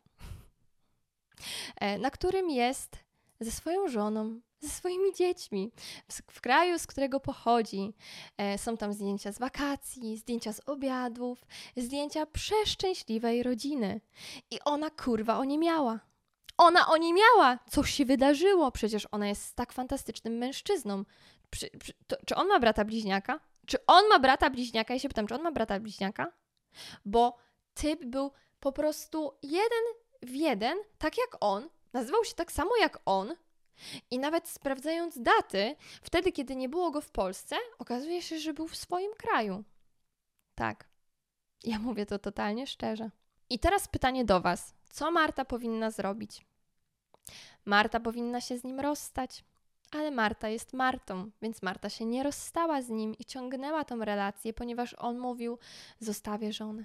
e, 1.77 1.99
na 1.99 2.11
którym 2.11 2.51
jest 2.51 2.97
ze 3.41 3.51
swoją 3.51 3.89
żoną, 3.89 4.41
ze 4.61 4.69
swoimi 4.69 5.15
dziećmi, 5.15 5.73
w, 6.09 6.23
w, 6.33 6.41
kraju, 6.41 6.79
z 6.79 6.87
którego 6.87 7.21
pochodzi. 7.21 7.93
E, 8.39 8.59
są 8.59 8.77
tam 8.77 8.93
zdjęcia 8.93 9.33
z 9.33 9.39
wakacji, 9.39 10.17
zdjęcia 10.17 10.53
z 10.53 10.61
obiadów, 10.67 11.47
zdjęcia 11.77 12.27
przeszczęśliwej 12.27 13.43
rodziny. 13.43 14.01
I 14.51 14.59
ona 14.65 14.91
kurwa 14.91 15.39
o 15.39 15.45
nie 15.45 15.59
miała. 15.59 16.01
Ona 16.57 16.89
o 16.89 16.97
nie 16.97 17.13
miała! 17.15 17.59
Coś 17.71 17.91
się 17.91 18.05
wydarzyło, 18.05 18.73
przecież 18.73 19.09
ona 19.11 19.29
jest 19.29 19.57
tak 19.57 19.73
fantastycznym 19.73 20.39
mężczyzną. 20.39 21.05
Przy, 21.51 21.71
przy, 21.81 21.93
to, 22.07 22.17
czy 22.27 22.35
on 22.35 22.49
ma 22.49 22.61
brata 22.61 22.85
bliźniaka? 22.85 23.41
Czy 23.67 23.87
on 23.87 24.09
ma 24.09 24.19
brata 24.19 24.51
bliźniaka? 24.51 24.95
Ja 24.95 25.01
się 25.01 25.09
pytam, 25.09 25.27
czy 25.27 25.35
on 25.35 25.43
ma 25.43 25.53
brata 25.53 25.81
bliźniaka? 25.81 26.33
Bo 27.05 27.37
typ 27.75 28.05
był 28.05 28.31
po 28.61 28.73
prostu 28.73 29.33
jeden 29.43 29.83
w 30.23 30.31
jeden, 30.31 30.79
tak 30.99 31.19
jak 31.19 31.37
on, 31.41 31.69
nazywał 31.93 32.25
się 32.25 32.35
tak 32.35 32.53
samo 32.53 32.77
jak 32.77 32.99
on 33.05 33.35
I 34.11 34.19
nawet 34.19 34.49
sprawdzając 34.49 35.23
daty, 35.23 35.77
wtedy, 36.03 36.33
kiedy 36.33 36.57
nie 36.57 36.69
było 36.69 36.91
go 36.91 37.01
w 37.01 37.11
Polsce, 37.11 37.57
okazuje 37.79 38.23
się, 38.23 38.39
że 38.39 38.55
był 38.55 38.69
w 38.69 38.77
swoim 38.77 39.13
kraju. 39.15 39.65
Tak. 40.55 40.89
Ja 41.65 41.79
mówię 41.79 42.07
to 42.07 42.19
totalnie 42.19 42.67
szczerze. 42.67 43.11
I 43.51 43.59
teraz 43.59 43.89
pytanie 43.89 44.25
do 44.25 44.41
Was. 44.41 44.75
Co 44.91 45.11
Marta 45.11 45.45
powinna 45.45 45.91
zrobić? 45.91 46.47
Marta 47.65 48.01
powinna 48.01 48.41
się 48.41 48.59
z 48.59 48.65
nim 48.65 48.81
rozstać. 48.81 49.45
Ale 49.91 50.11
Marta 50.11 50.49
jest 50.49 50.73
Martą, 50.73 51.31
więc 51.43 51.63
Marta 51.63 51.89
się 51.89 52.05
nie 52.05 52.23
rozstała 52.23 52.83
z 52.83 52.89
nim 52.89 53.15
i 53.19 53.25
ciągnęła 53.25 53.85
tą 53.85 54.05
relację, 54.05 54.53
ponieważ 54.53 54.95
on 54.99 55.19
mówił: 55.19 55.59
Zostawię 56.01 56.53
żonę. 56.53 56.85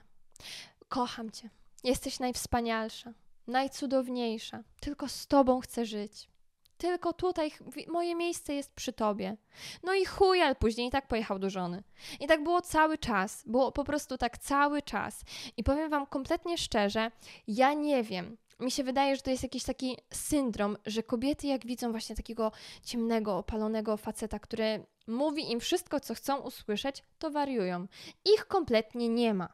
Kocham 0.90 1.32
cię. 1.32 1.50
Jesteś 1.84 2.20
najwspanialsza, 2.20 3.14
najcudowniejsza. 3.48 4.64
Tylko 4.80 5.08
z 5.08 5.28
tobą 5.28 5.60
chcę 5.60 5.86
żyć. 5.86 6.30
Tylko 6.78 7.14
tutaj 7.14 7.52
moje 7.88 8.16
miejsce 8.16 8.54
jest 8.54 8.74
przy 8.74 8.94
tobie. 8.94 9.38
No 9.84 9.94
i 9.94 10.06
chuj, 10.06 10.42
ale 10.42 10.56
później 10.56 10.88
i 10.88 10.92
tak 10.92 11.08
pojechał 11.08 11.40
do 11.40 11.50
żony. 11.50 11.84
I 12.20 12.28
tak 12.28 12.44
było 12.44 12.62
cały 12.62 12.98
czas. 12.98 13.44
Było 13.46 13.72
po 13.72 13.84
prostu 13.84 14.18
tak 14.18 14.38
cały 14.38 14.82
czas. 14.82 15.22
I 15.58 15.64
powiem 15.64 15.90
wam 15.90 16.06
kompletnie 16.06 16.58
szczerze, 16.58 17.12
ja 17.48 17.74
nie 17.74 18.04
wiem, 18.04 18.38
mi 18.60 18.72
się 18.72 18.84
wydaje, 18.84 19.16
że 19.16 19.22
to 19.22 19.32
jest 19.32 19.44
jakiś 19.44 19.64
taki 19.64 19.98
syndrom, 20.14 20.78
że 20.86 21.04
kobiety, 21.04 21.48
jak 21.48 21.66
widzą 21.66 21.92
właśnie 21.92 22.16
takiego 22.16 22.52
ciemnego, 22.84 23.38
opalonego 23.38 23.98
faceta, 23.98 24.40
który 24.40 24.86
mówi 25.08 25.52
im 25.52 25.60
wszystko, 25.60 26.00
co 26.00 26.16
chcą 26.16 26.38
usłyszeć, 26.38 27.04
to 27.20 27.32
wariują. 27.32 27.88
Ich 28.34 28.48
kompletnie 28.48 29.10
nie 29.10 29.34
ma. 29.34 29.50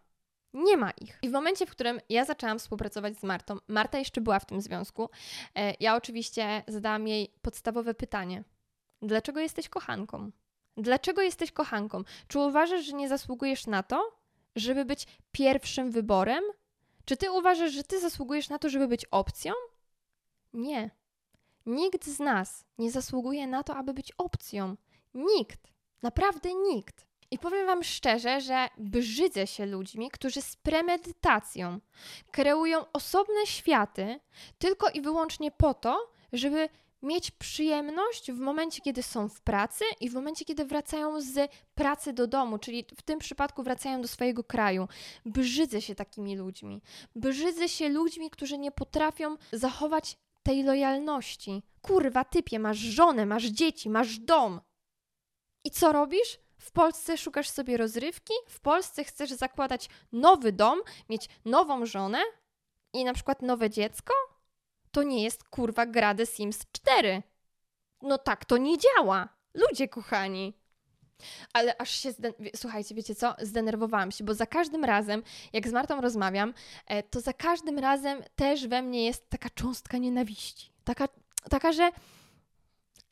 Nie 0.54 0.78
ma 0.78 0.92
ich. 0.92 1.20
I 1.22 1.30
w 1.30 1.32
momencie, 1.32 1.66
w 1.66 1.72
którym 1.72 2.00
ja 2.10 2.26
zaczęłam 2.26 2.60
współpracować 2.60 3.20
z 3.20 3.24
Martą, 3.24 3.58
Marta 3.68 3.98
jeszcze 3.98 4.22
była 4.22 4.40
w 4.40 4.46
tym 4.46 4.62
związku, 4.62 5.10
e, 5.56 5.74
ja 5.80 5.96
oczywiście 5.96 6.64
zadałam 6.68 7.08
jej 7.08 7.34
podstawowe 7.42 7.94
pytanie: 7.94 8.44
Dlaczego 9.02 9.40
jesteś 9.40 9.70
kochanką? 9.70 10.32
Dlaczego 10.78 11.22
jesteś 11.22 11.52
kochanką? 11.52 12.04
Czy 12.28 12.40
uważasz, 12.40 12.86
że 12.86 12.94
nie 12.94 13.10
zasługujesz 13.10 13.68
na 13.68 13.84
to, 13.84 14.12
żeby 14.56 14.86
być 14.86 15.08
pierwszym 15.32 15.92
wyborem? 15.92 16.44
Czy 17.06 17.18
ty 17.18 17.32
uważasz, 17.32 17.72
że 17.72 17.84
ty 17.84 18.00
zasługujesz 18.00 18.50
na 18.50 18.60
to, 18.60 18.70
żeby 18.70 18.88
być 18.88 19.06
opcją? 19.06 19.54
Nie. 20.54 20.92
Nikt 21.66 22.06
z 22.06 22.20
nas 22.20 22.66
nie 22.78 22.92
zasługuje 22.92 23.48
na 23.48 23.64
to, 23.64 23.76
aby 23.76 23.94
być 23.94 24.12
opcją. 24.18 24.76
Nikt. 25.14 25.60
Naprawdę 26.02 26.54
nikt. 26.54 27.06
I 27.32 27.40
powiem 27.40 27.66
Wam 27.66 27.84
szczerze, 27.84 28.42
że 28.42 28.68
brzydzę 28.78 29.48
się 29.48 29.66
ludźmi, 29.66 30.12
którzy 30.12 30.42
z 30.42 30.56
premedytacją 30.56 31.80
kreują 32.32 32.86
osobne 32.94 33.46
światy 33.46 34.20
tylko 34.60 34.90
i 34.90 35.02
wyłącznie 35.02 35.52
po 35.52 35.74
to, 35.74 36.12
żeby 36.34 36.70
mieć 37.02 37.32
przyjemność 37.32 38.32
w 38.32 38.40
momencie, 38.40 38.82
kiedy 38.82 39.04
są 39.04 39.30
w 39.30 39.42
pracy 39.42 39.86
i 40.00 40.10
w 40.10 40.14
momencie, 40.14 40.46
kiedy 40.46 40.66
wracają 40.66 41.22
z 41.22 41.52
pracy 41.76 42.14
do 42.14 42.28
domu, 42.28 42.58
czyli 42.58 42.86
w 42.98 43.02
tym 43.02 43.20
przypadku 43.20 43.64
wracają 43.64 44.02
do 44.02 44.08
swojego 44.08 44.44
kraju. 44.44 44.88
Brzydzę 45.26 45.82
się 45.82 45.96
takimi 45.96 46.38
ludźmi. 46.38 46.82
Brzydzę 47.16 47.70
się 47.70 47.90
ludźmi, 47.90 48.30
którzy 48.30 48.58
nie 48.58 48.72
potrafią 48.72 49.38
zachować 49.52 50.18
tej 50.44 50.64
lojalności. 50.64 51.64
Kurwa, 51.82 52.24
typie, 52.24 52.60
masz 52.60 52.78
żonę, 52.78 53.26
masz 53.26 53.44
dzieci, 53.44 53.90
masz 53.90 54.20
dom. 54.20 54.62
I 55.64 55.72
co 55.72 55.92
robisz? 55.92 56.40
W 56.58 56.72
Polsce 56.72 57.18
szukasz 57.18 57.50
sobie 57.50 57.78
rozrywki, 57.78 58.34
w 58.48 58.60
Polsce 58.60 59.04
chcesz 59.04 59.30
zakładać 59.30 59.90
nowy 60.12 60.52
dom, 60.52 60.80
mieć 61.10 61.30
nową 61.46 61.86
żonę 61.86 62.20
i 62.94 63.04
na 63.04 63.14
przykład 63.14 63.42
nowe 63.42 63.70
dziecko? 63.70 64.14
To 64.92 65.04
nie 65.04 65.24
jest 65.24 65.44
kurwa 65.44 65.86
gra 65.86 66.16
The 66.16 66.26
Sims 66.26 66.60
4. 66.72 67.24
No 68.02 68.18
tak 68.18 68.46
to 68.46 68.58
nie 68.58 68.78
działa. 68.78 69.30
Ludzie 69.54 69.88
kochani. 69.88 70.54
Ale 71.54 71.78
aż 71.78 71.92
się, 71.92 72.14
słuchajcie, 72.56 72.96
wiecie 72.96 73.16
co? 73.16 73.36
Zdenerwowałam 73.42 74.12
się, 74.12 74.24
bo 74.24 74.34
za 74.34 74.46
każdym 74.46 74.86
razem, 74.86 75.24
jak 75.54 75.68
z 75.68 75.72
Martą 75.72 76.02
rozmawiam, 76.02 76.54
e, 76.88 77.04
to 77.04 77.22
za 77.22 77.34
każdym 77.34 77.80
razem 77.80 78.24
też 78.36 78.68
we 78.68 78.82
mnie 78.82 79.06
jest 79.06 79.30
taka 79.30 79.50
cząstka 79.50 79.98
nienawiści. 79.98 80.72
Taka, 80.84 81.08
taka 81.50 81.72
że 81.72 81.92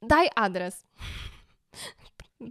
daj 0.01 0.29
adres 0.35 0.83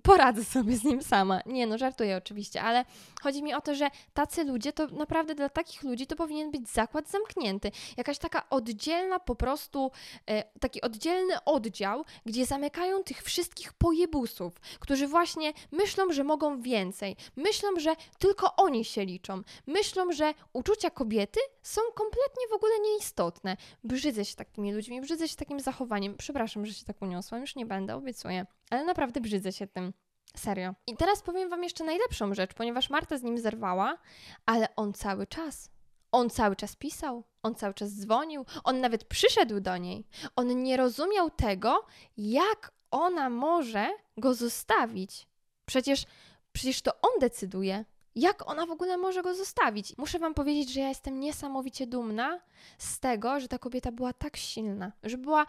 poradzę 0.02 0.44
sobie 0.44 0.76
z 0.76 0.84
nim 0.84 1.02
sama. 1.02 1.40
Nie, 1.46 1.66
no 1.66 1.78
żartuję 1.78 2.16
oczywiście, 2.16 2.62
ale 2.62 2.84
chodzi 3.22 3.42
mi 3.42 3.54
o 3.54 3.60
to, 3.60 3.74
że 3.74 3.90
tacy 4.14 4.44
ludzie, 4.44 4.72
to 4.72 4.86
naprawdę 4.86 5.34
dla 5.34 5.48
takich 5.48 5.82
ludzi 5.82 6.06
to 6.06 6.16
powinien 6.16 6.50
być 6.50 6.68
zakład 6.68 7.10
zamknięty. 7.10 7.70
Jakaś 7.96 8.18
taka 8.18 8.50
oddzielna 8.50 9.20
po 9.20 9.34
prostu, 9.34 9.90
e, 10.26 10.44
taki 10.60 10.80
oddzielny 10.80 11.44
oddział, 11.44 12.04
gdzie 12.26 12.46
zamykają 12.46 13.02
tych 13.02 13.22
wszystkich 13.22 13.72
pojebusów, 13.72 14.60
którzy 14.80 15.06
właśnie 15.06 15.52
myślą, 15.72 16.12
że 16.12 16.24
mogą 16.24 16.60
więcej, 16.62 17.16
myślą, 17.36 17.68
że 17.76 17.96
tylko 18.18 18.56
oni 18.56 18.84
się 18.84 19.04
liczą, 19.04 19.42
myślą, 19.66 20.12
że 20.12 20.34
uczucia 20.52 20.90
kobiety 20.90 21.40
są 21.62 21.80
kompletnie 21.94 22.48
w 22.50 22.52
ogóle 22.52 22.72
nieistotne. 22.80 23.56
Brzydzę 23.84 24.24
się 24.24 24.36
takimi 24.36 24.72
ludźmi, 24.72 25.00
brzydzę 25.00 25.28
się 25.28 25.36
takim 25.36 25.60
zachowaniem. 25.60 26.16
Przepraszam, 26.16 26.66
że 26.66 26.74
się 26.74 26.84
tak 26.84 27.02
uniosłam, 27.02 27.40
już 27.40 27.56
nie 27.56 27.66
będę, 27.66 27.96
obiecuję. 27.96 28.46
Ale 28.70 28.84
naprawdę 28.84 29.20
brzydzę 29.20 29.52
się 29.52 29.66
tym. 29.66 29.92
Serio. 30.36 30.74
I 30.86 30.96
teraz 30.96 31.22
powiem 31.22 31.50
Wam 31.50 31.62
jeszcze 31.62 31.84
najlepszą 31.84 32.34
rzecz, 32.34 32.54
ponieważ 32.54 32.90
Marta 32.90 33.18
z 33.18 33.22
nim 33.22 33.38
zerwała, 33.38 33.98
ale 34.46 34.76
on 34.76 34.92
cały 34.92 35.26
czas. 35.26 35.70
On 36.12 36.30
cały 36.30 36.56
czas 36.56 36.76
pisał, 36.76 37.24
on 37.42 37.54
cały 37.54 37.74
czas 37.74 37.90
dzwonił, 37.90 38.46
on 38.64 38.80
nawet 38.80 39.04
przyszedł 39.04 39.60
do 39.60 39.76
niej. 39.76 40.06
On 40.36 40.62
nie 40.62 40.76
rozumiał 40.76 41.30
tego, 41.30 41.86
jak 42.16 42.72
ona 42.90 43.30
może 43.30 43.90
go 44.16 44.34
zostawić. 44.34 45.26
Przecież, 45.66 46.04
przecież 46.52 46.82
to 46.82 46.92
on 47.00 47.10
decyduje. 47.20 47.84
Jak 48.14 48.50
ona 48.50 48.66
w 48.66 48.70
ogóle 48.70 48.96
może 48.96 49.22
go 49.22 49.34
zostawić? 49.34 49.98
Muszę 49.98 50.18
Wam 50.18 50.34
powiedzieć, 50.34 50.72
że 50.72 50.80
ja 50.80 50.88
jestem 50.88 51.20
niesamowicie 51.20 51.86
dumna 51.86 52.40
z 52.78 53.00
tego, 53.00 53.40
że 53.40 53.48
ta 53.48 53.58
kobieta 53.58 53.92
była 53.92 54.12
tak 54.12 54.36
silna, 54.36 54.92
że 55.02 55.18
była 55.18 55.46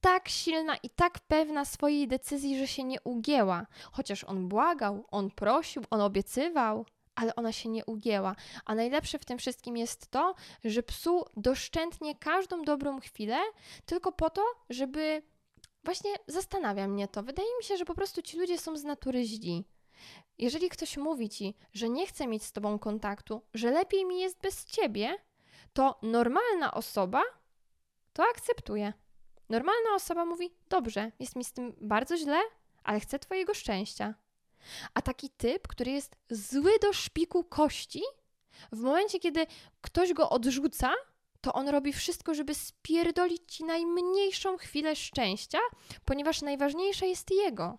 tak 0.00 0.28
silna 0.28 0.76
i 0.76 0.90
tak 0.90 1.18
pewna 1.18 1.64
swojej 1.64 2.08
decyzji, 2.08 2.58
że 2.58 2.66
się 2.66 2.84
nie 2.84 3.00
ugięła. 3.00 3.66
Chociaż 3.92 4.24
on 4.24 4.48
błagał, 4.48 5.04
on 5.10 5.30
prosił, 5.30 5.82
on 5.90 6.00
obiecywał, 6.00 6.86
ale 7.14 7.36
ona 7.36 7.52
się 7.52 7.68
nie 7.68 7.84
ugięła. 7.84 8.36
A 8.64 8.74
najlepsze 8.74 9.18
w 9.18 9.24
tym 9.24 9.38
wszystkim 9.38 9.76
jest 9.76 10.10
to, 10.10 10.34
że 10.64 10.82
psu 10.82 11.24
doszczętnie 11.36 12.14
każdą 12.14 12.62
dobrą 12.62 13.00
chwilę 13.00 13.38
tylko 13.86 14.12
po 14.12 14.30
to, 14.30 14.42
żeby. 14.70 15.22
Właśnie 15.84 16.10
zastanawia 16.26 16.88
mnie 16.88 17.08
to. 17.08 17.22
Wydaje 17.22 17.48
mi 17.58 17.64
się, 17.64 17.76
że 17.76 17.84
po 17.84 17.94
prostu 17.94 18.22
ci 18.22 18.38
ludzie 18.38 18.58
są 18.58 18.76
z 18.76 18.84
natury 18.84 19.24
źli. 19.24 19.64
Jeżeli 20.38 20.68
ktoś 20.68 20.96
mówi 20.96 21.28
ci, 21.28 21.54
że 21.72 21.88
nie 21.88 22.06
chce 22.06 22.26
mieć 22.26 22.44
z 22.44 22.52
tobą 22.52 22.78
kontaktu, 22.78 23.42
że 23.54 23.70
lepiej 23.70 24.04
mi 24.06 24.20
jest 24.20 24.40
bez 24.40 24.64
ciebie, 24.64 25.16
to 25.72 25.98
normalna 26.02 26.74
osoba 26.74 27.22
to 28.12 28.22
akceptuje. 28.30 28.92
Normalna 29.48 29.94
osoba 29.94 30.24
mówi: 30.24 30.50
Dobrze, 30.68 31.12
jest 31.18 31.36
mi 31.36 31.44
z 31.44 31.52
tym 31.52 31.76
bardzo 31.80 32.16
źle, 32.16 32.38
ale 32.84 33.00
chcę 33.00 33.18
Twojego 33.18 33.54
szczęścia. 33.54 34.14
A 34.94 35.02
taki 35.02 35.30
typ, 35.30 35.68
który 35.68 35.90
jest 35.90 36.16
zły 36.30 36.72
do 36.82 36.92
szpiku 36.92 37.44
kości, 37.44 38.02
w 38.72 38.80
momencie, 38.80 39.18
kiedy 39.18 39.46
ktoś 39.80 40.12
go 40.12 40.30
odrzuca, 40.30 40.92
to 41.40 41.52
on 41.52 41.68
robi 41.68 41.92
wszystko, 41.92 42.34
żeby 42.34 42.54
spierdolić 42.54 43.42
ci 43.46 43.64
najmniejszą 43.64 44.56
chwilę 44.56 44.96
szczęścia, 44.96 45.58
ponieważ 46.04 46.42
najważniejsze 46.42 47.06
jest 47.06 47.30
jego. 47.30 47.78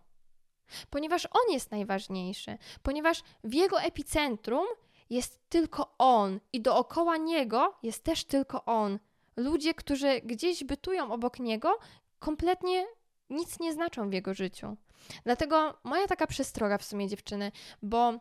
Ponieważ 0.89 1.25
on 1.31 1.53
jest 1.53 1.71
najważniejszy, 1.71 2.57
ponieważ 2.83 3.21
w 3.43 3.53
jego 3.53 3.81
epicentrum 3.81 4.65
jest 5.09 5.49
tylko 5.49 5.95
on 5.97 6.39
i 6.53 6.61
dookoła 6.61 7.17
niego 7.17 7.73
jest 7.83 8.03
też 8.03 8.23
tylko 8.23 8.65
on 8.65 8.99
ludzie, 9.39 9.73
którzy 9.73 10.21
gdzieś 10.21 10.63
bytują 10.63 11.11
obok 11.11 11.39
niego, 11.39 11.79
kompletnie 12.19 12.85
nic 13.29 13.59
nie 13.59 13.73
znaczą 13.73 14.09
w 14.09 14.13
jego 14.13 14.33
życiu. 14.33 14.77
Dlatego 15.23 15.77
moja 15.83 16.07
taka 16.07 16.27
przestroga 16.27 16.77
w 16.77 16.83
sumie 16.83 17.07
dziewczyny, 17.07 17.51
bo 17.81 18.19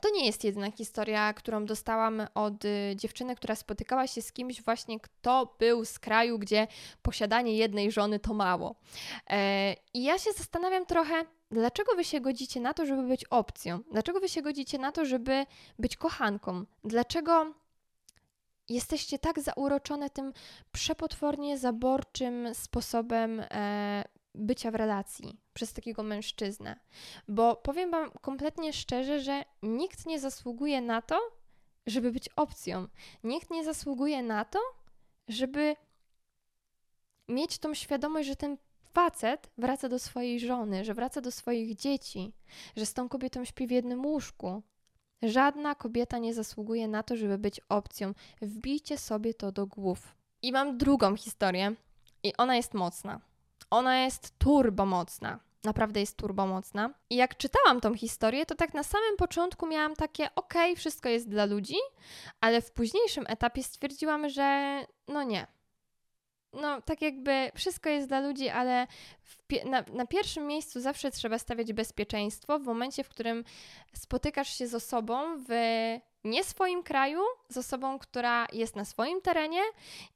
to 0.00 0.10
nie 0.10 0.26
jest 0.26 0.44
jedyna 0.44 0.70
historia, 0.70 1.32
którą 1.32 1.66
dostałam 1.66 2.26
od 2.34 2.64
y, 2.64 2.92
dziewczyny, 2.96 3.36
która 3.36 3.54
spotykała 3.54 4.06
się 4.06 4.22
z 4.22 4.32
kimś 4.32 4.62
właśnie, 4.62 5.00
kto 5.00 5.56
był 5.58 5.84
z 5.84 5.98
kraju, 5.98 6.38
gdzie 6.38 6.66
posiadanie 7.02 7.56
jednej 7.56 7.92
żony 7.92 8.18
to 8.18 8.34
mało. 8.34 8.74
E, 9.30 9.74
I 9.94 10.02
ja 10.02 10.18
się 10.18 10.32
zastanawiam 10.32 10.86
trochę, 10.86 11.24
dlaczego 11.50 11.94
wy 11.94 12.04
się 12.04 12.20
godzicie 12.20 12.60
na 12.60 12.74
to, 12.74 12.86
żeby 12.86 13.02
być 13.02 13.24
opcją? 13.24 13.80
Dlaczego 13.92 14.20
wy 14.20 14.28
się 14.28 14.42
godzicie 14.42 14.78
na 14.78 14.92
to, 14.92 15.04
żeby 15.04 15.46
być 15.78 15.96
kochanką? 15.96 16.64
Dlaczego 16.84 17.54
jesteście 18.68 19.18
tak 19.18 19.40
zauroczone 19.40 20.10
tym 20.10 20.32
przepotwornie 20.72 21.58
zaborczym 21.58 22.54
sposobem 22.54 23.40
e, 23.40 24.04
bycia 24.34 24.70
w 24.70 24.74
relacji 24.74 25.40
przez 25.54 25.72
takiego 25.72 26.02
mężczyznę. 26.02 26.76
Bo 27.28 27.56
powiem 27.56 27.90
Wam 27.90 28.10
kompletnie 28.20 28.72
szczerze, 28.72 29.20
że 29.20 29.44
nikt 29.62 30.06
nie 30.06 30.20
zasługuje 30.20 30.80
na 30.80 31.02
to, 31.02 31.20
żeby 31.86 32.12
być 32.12 32.28
opcją. 32.36 32.88
Nikt 33.24 33.50
nie 33.50 33.64
zasługuje 33.64 34.22
na 34.22 34.44
to, 34.44 34.58
żeby 35.28 35.76
mieć 37.28 37.58
tą 37.58 37.74
świadomość, 37.74 38.28
że 38.28 38.36
ten 38.36 38.56
facet 38.94 39.50
wraca 39.58 39.88
do 39.88 39.98
swojej 39.98 40.40
żony, 40.40 40.84
że 40.84 40.94
wraca 40.94 41.20
do 41.20 41.30
swoich 41.30 41.76
dzieci, 41.76 42.32
że 42.76 42.86
z 42.86 42.94
tą 42.94 43.08
kobietą 43.08 43.44
śpi 43.44 43.66
w 43.66 43.70
jednym 43.70 44.06
łóżku. 44.06 44.62
Żadna 45.24 45.74
kobieta 45.74 46.18
nie 46.18 46.34
zasługuje 46.34 46.88
na 46.88 47.02
to, 47.02 47.16
żeby 47.16 47.38
być 47.38 47.60
opcją. 47.68 48.12
Wbijcie 48.42 48.98
sobie 48.98 49.34
to 49.34 49.52
do 49.52 49.66
głów. 49.66 50.16
I 50.42 50.52
mam 50.52 50.78
drugą 50.78 51.16
historię, 51.16 51.74
i 52.22 52.36
ona 52.36 52.56
jest 52.56 52.74
mocna. 52.74 53.20
Ona 53.70 53.98
jest 53.98 54.38
turbo 54.38 54.86
mocna. 54.86 55.40
Naprawdę 55.64 56.00
jest 56.00 56.16
turbo 56.16 56.46
mocna. 56.46 56.90
I 57.10 57.16
jak 57.16 57.36
czytałam 57.36 57.80
tą 57.80 57.94
historię, 57.94 58.46
to 58.46 58.54
tak 58.54 58.74
na 58.74 58.82
samym 58.82 59.16
początku 59.16 59.66
miałam 59.66 59.96
takie, 59.96 60.34
okej, 60.34 60.72
okay, 60.72 60.76
wszystko 60.76 61.08
jest 61.08 61.28
dla 61.28 61.44
ludzi, 61.44 61.76
ale 62.40 62.62
w 62.62 62.72
późniejszym 62.72 63.24
etapie 63.28 63.62
stwierdziłam, 63.62 64.28
że 64.28 64.80
no 65.08 65.22
nie, 65.22 65.46
no, 66.60 66.82
tak 66.82 67.02
jakby 67.02 67.50
wszystko 67.54 67.88
jest 67.88 68.08
dla 68.08 68.20
ludzi, 68.20 68.48
ale 68.48 68.86
na, 69.66 69.84
na, 69.92 70.06
pierwszym 70.06 70.46
miejscu 70.46 70.80
zawsze 70.80 71.10
trzeba 71.10 71.38
stawiać 71.38 71.72
bezpieczeństwo 71.72 72.58
w 72.58 72.64
momencie, 72.64 73.04
w 73.04 73.08
którym 73.08 73.44
spotykasz 73.94 74.58
się 74.58 74.66
z 74.66 74.74
osobą 74.74 75.44
w 75.48 75.52
nie 76.24 76.44
swoim 76.44 76.82
kraju, 76.82 77.20
z 77.48 77.56
osobą, 77.56 77.98
która 77.98 78.46
jest 78.52 78.76
na 78.76 78.84
swoim 78.84 79.20
terenie 79.20 79.60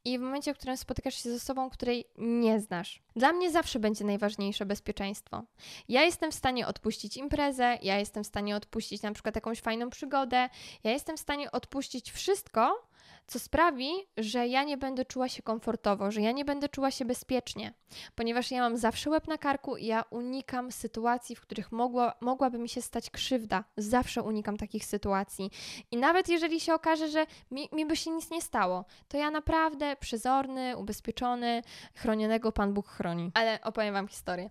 i 0.04 0.18
w 0.18 0.20
momencie, 0.20 0.54
w 0.54 0.58
którym 0.58 0.76
spotykasz 0.76 1.22
się 1.22 1.30
z 1.30 1.42
osobą, 1.42 1.70
której 1.70 2.04
nie 2.18 2.60
znasz. 2.60 3.02
Dla 3.16 3.32
mnie 3.32 3.50
zawsze 3.50 3.78
będzie 3.78 4.04
najważniejsze 4.04 4.66
bezpieczeństwo. 4.66 5.42
Ja 5.88 6.02
jestem 6.02 6.30
w 6.30 6.34
stanie 6.34 6.66
odpuścić 6.66 7.16
imprezę, 7.16 7.78
ja 7.82 7.98
jestem 7.98 8.24
w 8.24 8.26
stanie 8.26 8.56
odpuścić 8.56 9.02
na 9.02 9.12
przykład 9.12 9.34
jakąś 9.34 9.60
fajną 9.60 9.90
przygodę, 9.90 10.48
ja 10.84 10.90
jestem 10.90 11.16
w 11.16 11.20
stanie 11.20 11.52
odpuścić 11.52 12.12
wszystko, 12.12 12.88
co 13.28 13.38
sprawi, 13.38 13.90
że 14.16 14.46
ja 14.46 14.64
nie 14.64 14.76
będę 14.76 15.04
czuła 15.04 15.28
się 15.28 15.42
komfortowo, 15.42 16.10
że 16.10 16.20
ja 16.20 16.32
nie 16.32 16.44
będę 16.44 16.68
czuła 16.68 16.90
się 16.90 17.04
bezpiecznie, 17.04 17.72
ponieważ 18.14 18.50
ja 18.50 18.60
mam 18.60 18.76
zawsze 18.76 19.10
łeb 19.10 19.28
na 19.28 19.38
karku 19.38 19.76
i 19.76 19.86
ja 19.86 20.04
unikam 20.10 20.72
sytuacji, 20.72 21.36
w 21.36 21.40
których 21.40 21.72
mogła, 21.72 22.14
mogłaby 22.20 22.58
mi 22.58 22.68
się 22.68 22.82
stać 22.82 23.10
krzywda. 23.10 23.64
Zawsze 23.76 24.22
unikam 24.22 24.56
takich 24.56 24.84
sytuacji. 24.84 25.50
I 25.90 25.96
nawet 25.96 26.28
jeżeli 26.28 26.60
się 26.60 26.74
okaże, 26.74 27.08
że 27.08 27.26
mi, 27.50 27.68
mi 27.72 27.86
by 27.86 27.96
się 27.96 28.10
nic 28.10 28.30
nie 28.30 28.42
stało, 28.42 28.84
to 29.08 29.16
ja 29.16 29.30
naprawdę 29.30 29.96
przezorny, 29.96 30.76
ubezpieczony, 30.76 31.62
chronionego 31.94 32.52
Pan 32.52 32.74
Bóg 32.74 32.88
chroni. 32.88 33.30
Ale 33.34 33.58
opowiem 33.62 33.94
Wam 33.94 34.08
historię. 34.08 34.50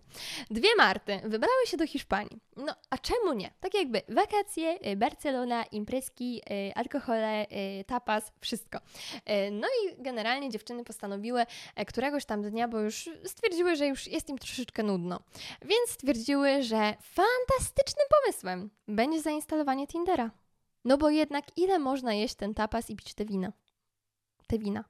Dwie 0.50 0.68
Marty 0.76 1.20
wybrały 1.24 1.66
się 1.66 1.76
do 1.76 1.86
Hiszpanii. 1.86 2.40
No, 2.56 2.74
a 2.90 2.98
czemu 2.98 3.32
nie? 3.32 3.50
Tak 3.60 3.74
jakby 3.74 4.02
wakacje, 4.08 4.78
y, 4.86 4.96
Barcelona, 4.96 5.64
imprezki, 5.64 6.42
y, 6.50 6.74
alkohole, 6.74 7.46
y, 7.80 7.84
tapas, 7.84 8.32
wszystko. 8.40 8.67
No 9.52 9.68
i 9.68 10.02
generalnie 10.02 10.50
dziewczyny 10.50 10.84
postanowiły 10.84 11.46
któregoś 11.86 12.24
tam 12.24 12.42
dnia, 12.42 12.68
bo 12.68 12.80
już 12.80 13.10
stwierdziły, 13.24 13.76
że 13.76 13.86
już 13.86 14.06
jest 14.06 14.28
im 14.28 14.38
troszeczkę 14.38 14.82
nudno. 14.82 15.20
Więc 15.62 15.90
stwierdziły, 15.90 16.62
że 16.62 16.94
fantastycznym 17.00 18.06
pomysłem 18.10 18.70
będzie 18.88 19.22
zainstalowanie 19.22 19.86
Tindera. 19.86 20.30
No 20.84 20.98
bo 20.98 21.10
jednak 21.10 21.44
ile 21.56 21.78
można 21.78 22.14
jeść 22.14 22.34
ten 22.34 22.54
tapas 22.54 22.90
i 22.90 22.96
pić 22.96 23.14
te 23.14 23.24
wina? 23.24 23.52
Te 24.46 24.58
wina. 24.58 24.84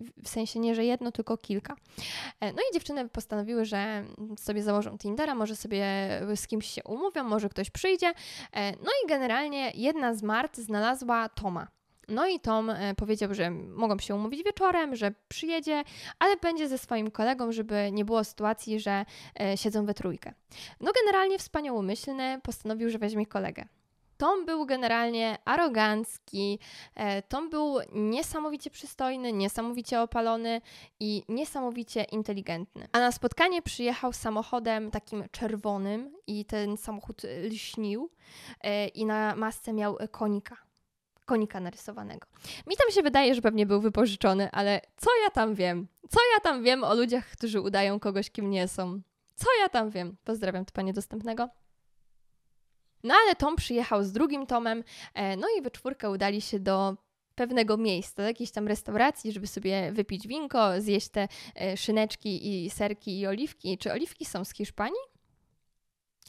W 0.00 0.28
sensie 0.28 0.60
nie, 0.60 0.74
że 0.74 0.84
jedno, 0.84 1.12
tylko 1.12 1.36
kilka. 1.36 1.76
E, 2.40 2.52
no 2.52 2.58
i 2.70 2.74
dziewczyny 2.74 3.08
postanowiły, 3.08 3.64
że 3.64 4.04
sobie 4.38 4.62
założą 4.62 4.98
Tindera, 4.98 5.34
może 5.34 5.56
sobie 5.56 5.86
z 6.36 6.46
kimś 6.46 6.66
się 6.66 6.82
umówią, 6.84 7.24
może 7.24 7.48
ktoś 7.48 7.70
przyjdzie. 7.70 8.12
E, 8.52 8.72
no 8.72 8.90
i 9.04 9.08
generalnie 9.08 9.72
jedna 9.74 10.14
z 10.14 10.22
Mart 10.22 10.56
znalazła 10.56 11.28
Toma. 11.28 11.68
No 12.08 12.26
i 12.26 12.40
Tom 12.40 12.70
e, 12.70 12.94
powiedział, 12.94 13.34
że 13.34 13.50
mogą 13.50 13.98
się 13.98 14.14
umówić 14.14 14.44
wieczorem, 14.44 14.96
że 14.96 15.12
przyjedzie, 15.28 15.84
ale 16.18 16.36
będzie 16.36 16.68
ze 16.68 16.78
swoim 16.78 17.10
kolegą, 17.10 17.52
żeby 17.52 17.90
nie 17.92 18.04
było 18.04 18.24
sytuacji, 18.24 18.80
że 18.80 19.04
siedzą 19.56 19.86
we 19.86 19.94
trójkę. 19.94 20.32
No 20.80 20.92
generalnie 21.02 21.38
wspaniałomyślny 21.38 22.40
postanowił, 22.42 22.90
że 22.90 22.98
weźmie 22.98 23.26
kolegę. 23.26 23.64
Tom 24.16 24.46
był 24.46 24.66
generalnie 24.66 25.38
arogancki, 25.44 26.58
e, 26.94 27.22
Tom 27.22 27.50
był 27.50 27.78
niesamowicie 27.92 28.70
przystojny, 28.70 29.32
niesamowicie 29.32 30.00
opalony 30.00 30.60
i 31.00 31.22
niesamowicie 31.28 32.02
inteligentny. 32.02 32.88
A 32.92 32.98
na 32.98 33.12
spotkanie 33.12 33.62
przyjechał 33.62 34.12
samochodem 34.12 34.90
takim 34.90 35.24
czerwonym 35.30 36.16
i 36.26 36.44
ten 36.44 36.76
samochód 36.76 37.22
lśnił 37.50 38.10
e, 38.60 38.88
i 38.88 39.06
na 39.06 39.36
masce 39.36 39.72
miał 39.72 39.98
konika 40.10 40.56
konika 41.24 41.60
narysowanego. 41.60 42.26
Mi 42.66 42.76
tam 42.76 42.90
się 42.90 43.02
wydaje, 43.02 43.34
że 43.34 43.42
pewnie 43.42 43.66
był 43.66 43.80
wypożyczony, 43.80 44.50
ale 44.52 44.80
co 44.96 45.10
ja 45.24 45.30
tam 45.30 45.54
wiem? 45.54 45.88
Co 46.08 46.20
ja 46.34 46.40
tam 46.40 46.62
wiem 46.62 46.84
o 46.84 46.94
ludziach, 46.94 47.26
którzy 47.30 47.60
udają 47.60 48.00
kogoś, 48.00 48.30
kim 48.30 48.50
nie 48.50 48.68
są? 48.68 49.00
Co 49.34 49.46
ja 49.60 49.68
tam 49.68 49.90
wiem? 49.90 50.16
Pozdrawiam, 50.24 50.64
to 50.64 50.72
panie 50.72 50.92
dostępnego. 50.92 51.48
No 53.02 53.14
ale 53.24 53.36
Tom 53.36 53.56
przyjechał 53.56 54.04
z 54.04 54.12
drugim 54.12 54.46
Tomem, 54.46 54.84
e, 55.14 55.36
no 55.36 55.46
i 55.58 55.62
we 55.62 55.70
czwórkę 55.70 56.10
udali 56.10 56.40
się 56.40 56.60
do 56.60 56.96
pewnego 57.34 57.76
miejsca, 57.76 58.22
do 58.22 58.28
jakiejś 58.28 58.50
tam 58.50 58.68
restauracji, 58.68 59.32
żeby 59.32 59.46
sobie 59.46 59.92
wypić 59.92 60.28
winko, 60.28 60.80
zjeść 60.80 61.08
te 61.08 61.28
e, 61.60 61.76
szyneczki 61.76 62.64
i 62.64 62.70
serki 62.70 63.20
i 63.20 63.26
oliwki. 63.26 63.78
Czy 63.78 63.92
oliwki 63.92 64.24
są 64.24 64.44
z 64.44 64.54
Hiszpanii? 64.54 65.00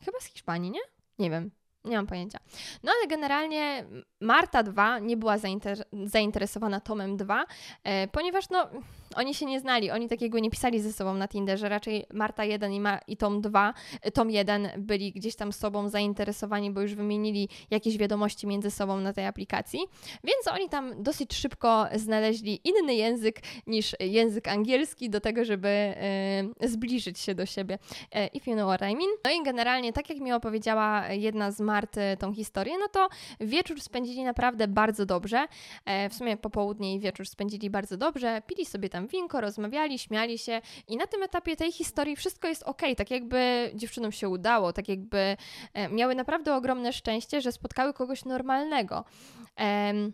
Chyba 0.05 0.19
z 0.19 0.25
Hiszpanii, 0.25 0.71
nie? 0.71 0.79
Nie 1.19 1.29
wiem. 1.29 1.51
Nie 1.85 1.95
mam 1.95 2.07
pojęcia. 2.07 2.39
No 2.83 2.91
ale 2.99 3.07
generalnie 3.07 3.85
Marta 4.21 4.63
2 4.63 4.99
nie 4.99 5.17
była 5.17 5.37
zainter 5.37 5.83
zainteresowana 6.03 6.79
Tomem 6.79 7.17
2, 7.17 7.45
e, 7.83 8.07
ponieważ 8.07 8.49
no, 8.49 8.69
oni 9.15 9.33
się 9.33 9.45
nie 9.45 9.59
znali, 9.59 9.91
oni 9.91 10.09
takiego 10.09 10.39
nie 10.39 10.49
pisali 10.49 10.79
ze 10.79 10.93
sobą 10.93 11.13
na 11.13 11.27
Tinderze, 11.27 11.69
raczej 11.69 12.05
Marta 12.13 12.45
1 12.45 12.73
i, 12.73 12.79
Ma 12.79 12.99
i 13.07 13.17
Tom 13.17 13.41
2, 13.41 13.73
e, 14.01 14.11
Tom 14.11 14.29
1 14.29 14.69
byli 14.77 15.11
gdzieś 15.11 15.35
tam 15.35 15.53
sobą 15.53 15.89
zainteresowani, 15.89 16.71
bo 16.71 16.81
już 16.81 16.95
wymienili 16.95 17.49
jakieś 17.71 17.97
wiadomości 17.97 18.47
między 18.47 18.71
sobą 18.71 18.99
na 18.99 19.13
tej 19.13 19.25
aplikacji, 19.25 19.79
więc 20.23 20.47
oni 20.51 20.69
tam 20.69 21.03
dosyć 21.03 21.33
szybko 21.33 21.87
znaleźli 21.95 22.61
inny 22.63 22.95
język 22.95 23.41
niż 23.67 23.95
język 23.99 24.47
angielski 24.47 25.09
do 25.09 25.21
tego, 25.21 25.45
żeby 25.45 25.67
e, 25.67 26.67
zbliżyć 26.67 27.19
się 27.19 27.35
do 27.35 27.45
siebie, 27.45 27.79
e, 28.11 28.27
if 28.27 28.51
you 28.51 28.57
know 28.57 28.75
what 28.75 28.91
I 28.91 28.95
mean. 28.95 29.09
No 29.25 29.31
i 29.31 29.43
generalnie, 29.43 29.93
tak 29.93 30.09
jak 30.09 30.19
mi 30.19 30.31
opowiedziała 30.31 31.07
jedna 31.07 31.51
z 31.51 31.59
Marty 31.59 32.01
tą 32.19 32.33
historię, 32.33 32.73
no 32.79 32.87
to 32.87 33.09
wieczór 33.39 33.81
spędzili 33.81 34.23
naprawdę 34.23 34.67
bardzo 34.67 35.05
dobrze, 35.05 35.47
e, 35.85 36.09
w 36.09 36.13
sumie 36.13 36.37
popołudnie 36.37 36.95
i 36.95 36.99
wieczór 36.99 37.27
spędzili 37.27 37.69
bardzo 37.69 37.97
dobrze, 37.97 38.41
pili 38.47 38.65
sobie 38.65 38.89
tam 38.89 39.04
winko, 39.07 39.41
rozmawiali, 39.41 39.99
śmiali 39.99 40.37
się 40.37 40.61
i 40.87 40.97
na 40.97 41.07
tym 41.07 41.23
etapie 41.23 41.55
tej 41.55 41.71
historii 41.71 42.15
wszystko 42.15 42.47
jest 42.47 42.63
ok, 42.63 42.81
tak 42.97 43.11
jakby 43.11 43.71
dziewczynom 43.75 44.11
się 44.11 44.29
udało, 44.29 44.73
tak 44.73 44.89
jakby 44.89 45.37
e, 45.73 45.89
miały 45.89 46.15
naprawdę 46.15 46.55
ogromne 46.55 46.93
szczęście, 46.93 47.41
że 47.41 47.51
spotkały 47.51 47.93
kogoś 47.93 48.25
normalnego. 48.25 49.05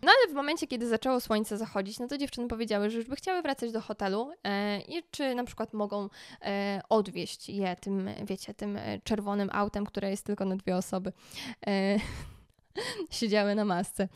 No 0.01 0.11
ale 0.11 0.31
w 0.31 0.33
momencie, 0.33 0.67
kiedy 0.67 0.87
zaczęło 0.87 1.19
słońce 1.19 1.57
zachodzić, 1.57 1.99
no 1.99 2.07
to 2.07 2.17
dziewczyny 2.17 2.47
powiedziały, 2.47 2.89
że 2.89 2.97
już 2.97 3.07
by 3.07 3.15
chciały 3.15 3.41
wracać 3.41 3.71
do 3.71 3.81
hotelu 3.81 4.31
e, 4.43 4.79
i 4.81 5.03
czy 5.11 5.35
na 5.35 5.43
przykład 5.43 5.73
mogą 5.73 6.09
e, 6.41 6.81
odwieźć 6.89 7.49
je 7.49 7.75
tym, 7.75 8.09
wiecie, 8.23 8.53
tym 8.53 8.79
czerwonym 9.03 9.49
autem, 9.53 9.85
które 9.85 10.09
jest 10.09 10.25
tylko 10.25 10.45
na 10.45 10.55
dwie 10.55 10.75
osoby. 10.75 11.13
siedziały 13.11 13.55
na 13.55 13.65
masce. 13.65 14.07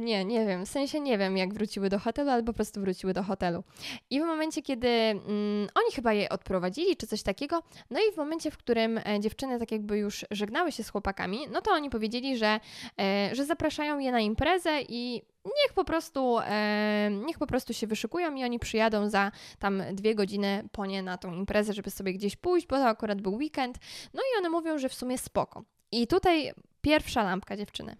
Nie, 0.00 0.24
nie 0.24 0.46
wiem, 0.46 0.66
w 0.66 0.68
sensie 0.68 1.00
nie 1.00 1.18
wiem, 1.18 1.36
jak 1.36 1.54
wróciły 1.54 1.88
do 1.88 1.98
hotelu, 1.98 2.30
ale 2.30 2.42
po 2.42 2.52
prostu 2.52 2.80
wróciły 2.80 3.12
do 3.12 3.22
hotelu. 3.22 3.64
I 4.10 4.20
w 4.20 4.24
momencie, 4.24 4.62
kiedy 4.62 4.88
mm, 4.88 5.68
oni 5.74 5.92
chyba 5.94 6.12
je 6.12 6.28
odprowadzili, 6.28 6.96
czy 6.96 7.06
coś 7.06 7.22
takiego, 7.22 7.62
no 7.90 8.00
i 8.00 8.12
w 8.12 8.16
momencie, 8.16 8.50
w 8.50 8.56
którym 8.56 8.98
e, 8.98 9.20
dziewczyny 9.20 9.58
tak 9.58 9.72
jakby 9.72 9.98
już 9.98 10.24
żegnały 10.30 10.72
się 10.72 10.84
z 10.84 10.88
chłopakami, 10.88 11.38
no 11.52 11.62
to 11.62 11.70
oni 11.70 11.90
powiedzieli, 11.90 12.36
że, 12.36 12.60
e, 13.00 13.30
że 13.34 13.44
zapraszają 13.44 13.98
je 13.98 14.12
na 14.12 14.20
imprezę 14.20 14.82
i 14.88 15.22
niech 15.44 15.72
po 15.74 15.84
prostu, 15.84 16.38
e, 16.38 17.10
niech 17.26 17.38
po 17.38 17.46
prostu 17.46 17.72
się 17.72 17.86
wyszykują 17.86 18.34
i 18.34 18.44
oni 18.44 18.58
przyjadą 18.58 19.10
za 19.10 19.32
tam 19.58 19.82
dwie 19.92 20.14
godziny 20.14 20.68
po 20.72 20.86
nie 20.86 21.02
na 21.02 21.18
tą 21.18 21.34
imprezę, 21.34 21.72
żeby 21.72 21.90
sobie 21.90 22.12
gdzieś 22.12 22.36
pójść, 22.36 22.66
bo 22.66 22.76
to 22.76 22.88
akurat 22.88 23.20
był 23.20 23.34
weekend. 23.34 23.78
No 24.14 24.22
i 24.22 24.38
one 24.38 24.50
mówią, 24.50 24.78
że 24.78 24.88
w 24.88 24.94
sumie 24.94 25.18
spoko. 25.18 25.64
I 25.92 26.06
tutaj 26.06 26.52
Pierwsza 26.82 27.22
lampka 27.22 27.56
dziewczyny. 27.56 27.96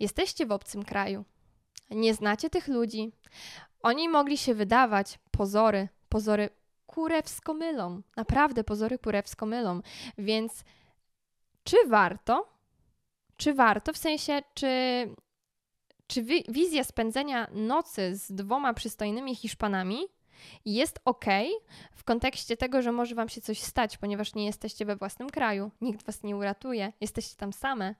Jesteście 0.00 0.46
w 0.46 0.52
obcym 0.52 0.82
kraju. 0.84 1.24
Nie 1.90 2.14
znacie 2.14 2.50
tych 2.50 2.68
ludzi. 2.68 3.12
Oni 3.82 4.08
mogli 4.08 4.38
się 4.38 4.54
wydawać 4.54 5.18
pozory, 5.30 5.88
pozory 6.08 6.50
kurewsko 6.86 7.54
mylą. 7.54 8.02
Naprawdę 8.16 8.64
pozory 8.64 8.98
kurewsko 8.98 9.46
mylą. 9.46 9.80
Więc 10.18 10.64
czy 11.64 11.76
warto? 11.88 12.48
Czy 13.36 13.54
warto? 13.54 13.92
W 13.92 13.98
sensie, 13.98 14.42
czy, 14.54 14.68
czy 16.06 16.22
wizja 16.48 16.84
spędzenia 16.84 17.48
nocy 17.52 18.16
z 18.16 18.32
dwoma 18.32 18.74
przystojnymi 18.74 19.36
Hiszpanami 19.36 19.98
jest 20.64 21.00
ok 21.04 21.24
w 21.92 22.04
kontekście 22.04 22.56
tego, 22.56 22.82
że 22.82 22.92
może 22.92 23.14
Wam 23.14 23.28
się 23.28 23.40
coś 23.40 23.60
stać, 23.60 23.98
ponieważ 23.98 24.34
nie 24.34 24.46
jesteście 24.46 24.84
we 24.84 24.96
własnym 24.96 25.30
kraju, 25.30 25.70
nikt 25.80 26.06
Was 26.06 26.22
nie 26.22 26.36
uratuje, 26.36 26.92
jesteście 27.00 27.36
tam 27.36 27.52
same. 27.52 27.94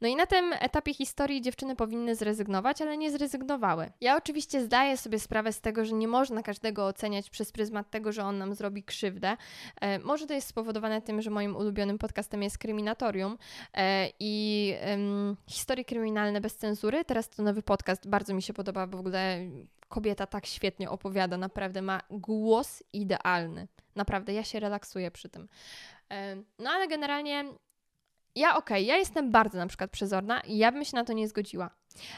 No 0.00 0.08
i 0.08 0.16
na 0.16 0.26
tym 0.26 0.52
etapie 0.60 0.94
historii 0.94 1.42
dziewczyny 1.42 1.76
powinny 1.76 2.14
zrezygnować, 2.14 2.82
ale 2.82 2.96
nie 2.96 3.10
zrezygnowały. 3.10 3.90
Ja 4.00 4.16
oczywiście 4.16 4.64
zdaję 4.64 4.96
sobie 4.96 5.18
sprawę 5.18 5.52
z 5.52 5.60
tego, 5.60 5.84
że 5.84 5.94
nie 5.94 6.08
można 6.08 6.42
każdego 6.42 6.86
oceniać 6.86 7.30
przez 7.30 7.52
pryzmat 7.52 7.90
tego, 7.90 8.12
że 8.12 8.24
on 8.24 8.38
nam 8.38 8.54
zrobi 8.54 8.82
krzywdę. 8.82 9.36
E, 9.80 9.98
może 9.98 10.26
to 10.26 10.34
jest 10.34 10.48
spowodowane 10.48 11.02
tym, 11.02 11.22
że 11.22 11.30
moim 11.30 11.56
ulubionym 11.56 11.98
podcastem 11.98 12.42
jest 12.42 12.58
Kryminatorium 12.58 13.38
e, 13.74 14.08
i 14.20 14.74
e, 14.80 14.98
historie 15.46 15.84
kryminalne 15.84 16.40
bez 16.40 16.56
cenzury. 16.56 17.04
Teraz 17.04 17.28
to 17.28 17.42
nowy 17.42 17.62
podcast, 17.62 18.08
bardzo 18.08 18.34
mi 18.34 18.42
się 18.42 18.52
podoba, 18.52 18.86
bo 18.86 18.96
w 18.96 19.00
ogóle 19.00 19.38
kobieta 19.88 20.26
tak 20.26 20.46
świetnie 20.46 20.90
opowiada, 20.90 21.36
naprawdę 21.36 21.82
ma 21.82 22.00
głos 22.10 22.82
idealny. 22.92 23.68
Naprawdę, 23.94 24.32
ja 24.32 24.44
się 24.44 24.60
relaksuję 24.60 25.10
przy 25.10 25.28
tym. 25.28 25.48
No 26.58 26.70
ale 26.70 26.88
generalnie 26.88 27.44
ja 28.34 28.56
okej, 28.56 28.82
okay, 28.82 28.82
ja 28.82 28.96
jestem 28.96 29.30
bardzo 29.30 29.58
na 29.58 29.66
przykład 29.66 29.90
przezorna 29.90 30.40
i 30.40 30.56
ja 30.56 30.72
bym 30.72 30.84
się 30.84 30.96
na 30.96 31.04
to 31.04 31.12
nie 31.12 31.28
zgodziła. 31.28 31.70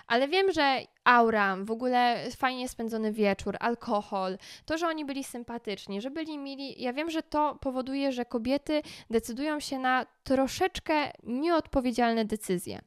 Ale 0.06 0.28
wiem, 0.28 0.52
że 0.52 0.80
aura, 1.04 1.56
w 1.56 1.70
ogóle 1.70 2.30
fajnie 2.36 2.68
spędzony 2.68 3.12
wieczór, 3.12 3.56
alkohol, 3.60 4.38
to, 4.64 4.78
że 4.78 4.88
oni 4.88 5.04
byli 5.04 5.24
sympatyczni, 5.24 6.00
że 6.00 6.10
byli 6.10 6.38
mili, 6.38 6.82
ja 6.82 6.92
wiem, 6.92 7.10
że 7.10 7.22
to 7.22 7.58
powoduje, 7.60 8.12
że 8.12 8.24
kobiety 8.24 8.82
decydują 9.10 9.60
się 9.60 9.78
na 9.78 10.06
troszeczkę 10.24 11.12
nieodpowiedzialne 11.22 12.24
decyzje. 12.24 12.78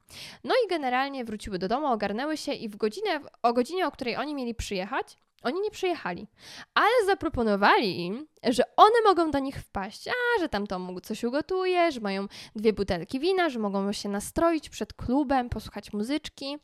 No 0.44 0.54
i 0.66 0.70
generalnie 0.70 1.26
wróciły 1.26 1.60
do 1.60 1.68
domu, 1.68 1.88
ogarnęły 1.88 2.38
się 2.38 2.54
i 2.54 2.70
w 2.70 2.76
godzinę, 2.76 3.20
o 3.44 3.54
godzinie, 3.54 3.88
o 3.88 3.92
której 3.92 4.18
oni 4.18 4.36
mieli 4.36 4.56
przyjechać, 4.56 5.18
oni 5.42 5.62
nie 5.62 5.72
przyjechali, 5.72 6.28
ale 6.74 7.06
zaproponowali 7.06 8.06
im, 8.06 8.28
że 8.44 8.64
one 8.78 9.02
mogą 9.06 9.32
do 9.32 9.40
nich 9.40 9.58
wpaść, 9.58 10.08
a 10.08 10.40
że 10.40 10.50
tam 10.50 10.68
to 10.68 11.02
coś 11.04 11.24
ugotuje, 11.24 11.92
że 11.92 12.00
mają 12.00 12.28
dwie 12.56 12.74
butelki 12.74 13.20
wina, 13.20 13.50
że 13.50 13.60
mogą 13.60 13.92
się 13.94 14.10
nastroić 14.10 14.70
przed 14.70 14.94
klubem, 14.94 15.50
posłuchać 15.50 15.94
muzyczki. 15.94 16.58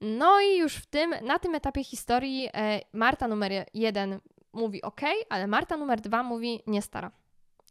No 0.00 0.40
i 0.40 0.58
już 0.58 0.74
w 0.74 0.86
tym, 0.86 1.14
na 1.22 1.38
tym 1.38 1.54
etapie 1.54 1.84
historii 1.84 2.48
e, 2.54 2.80
Marta 2.92 3.28
numer 3.28 3.52
jeden 3.74 4.20
mówi 4.52 4.82
ok, 4.82 5.00
ale 5.28 5.46
Marta 5.46 5.76
numer 5.76 6.00
dwa 6.00 6.22
mówi 6.22 6.62
nie 6.66 6.82
stara. 6.82 7.10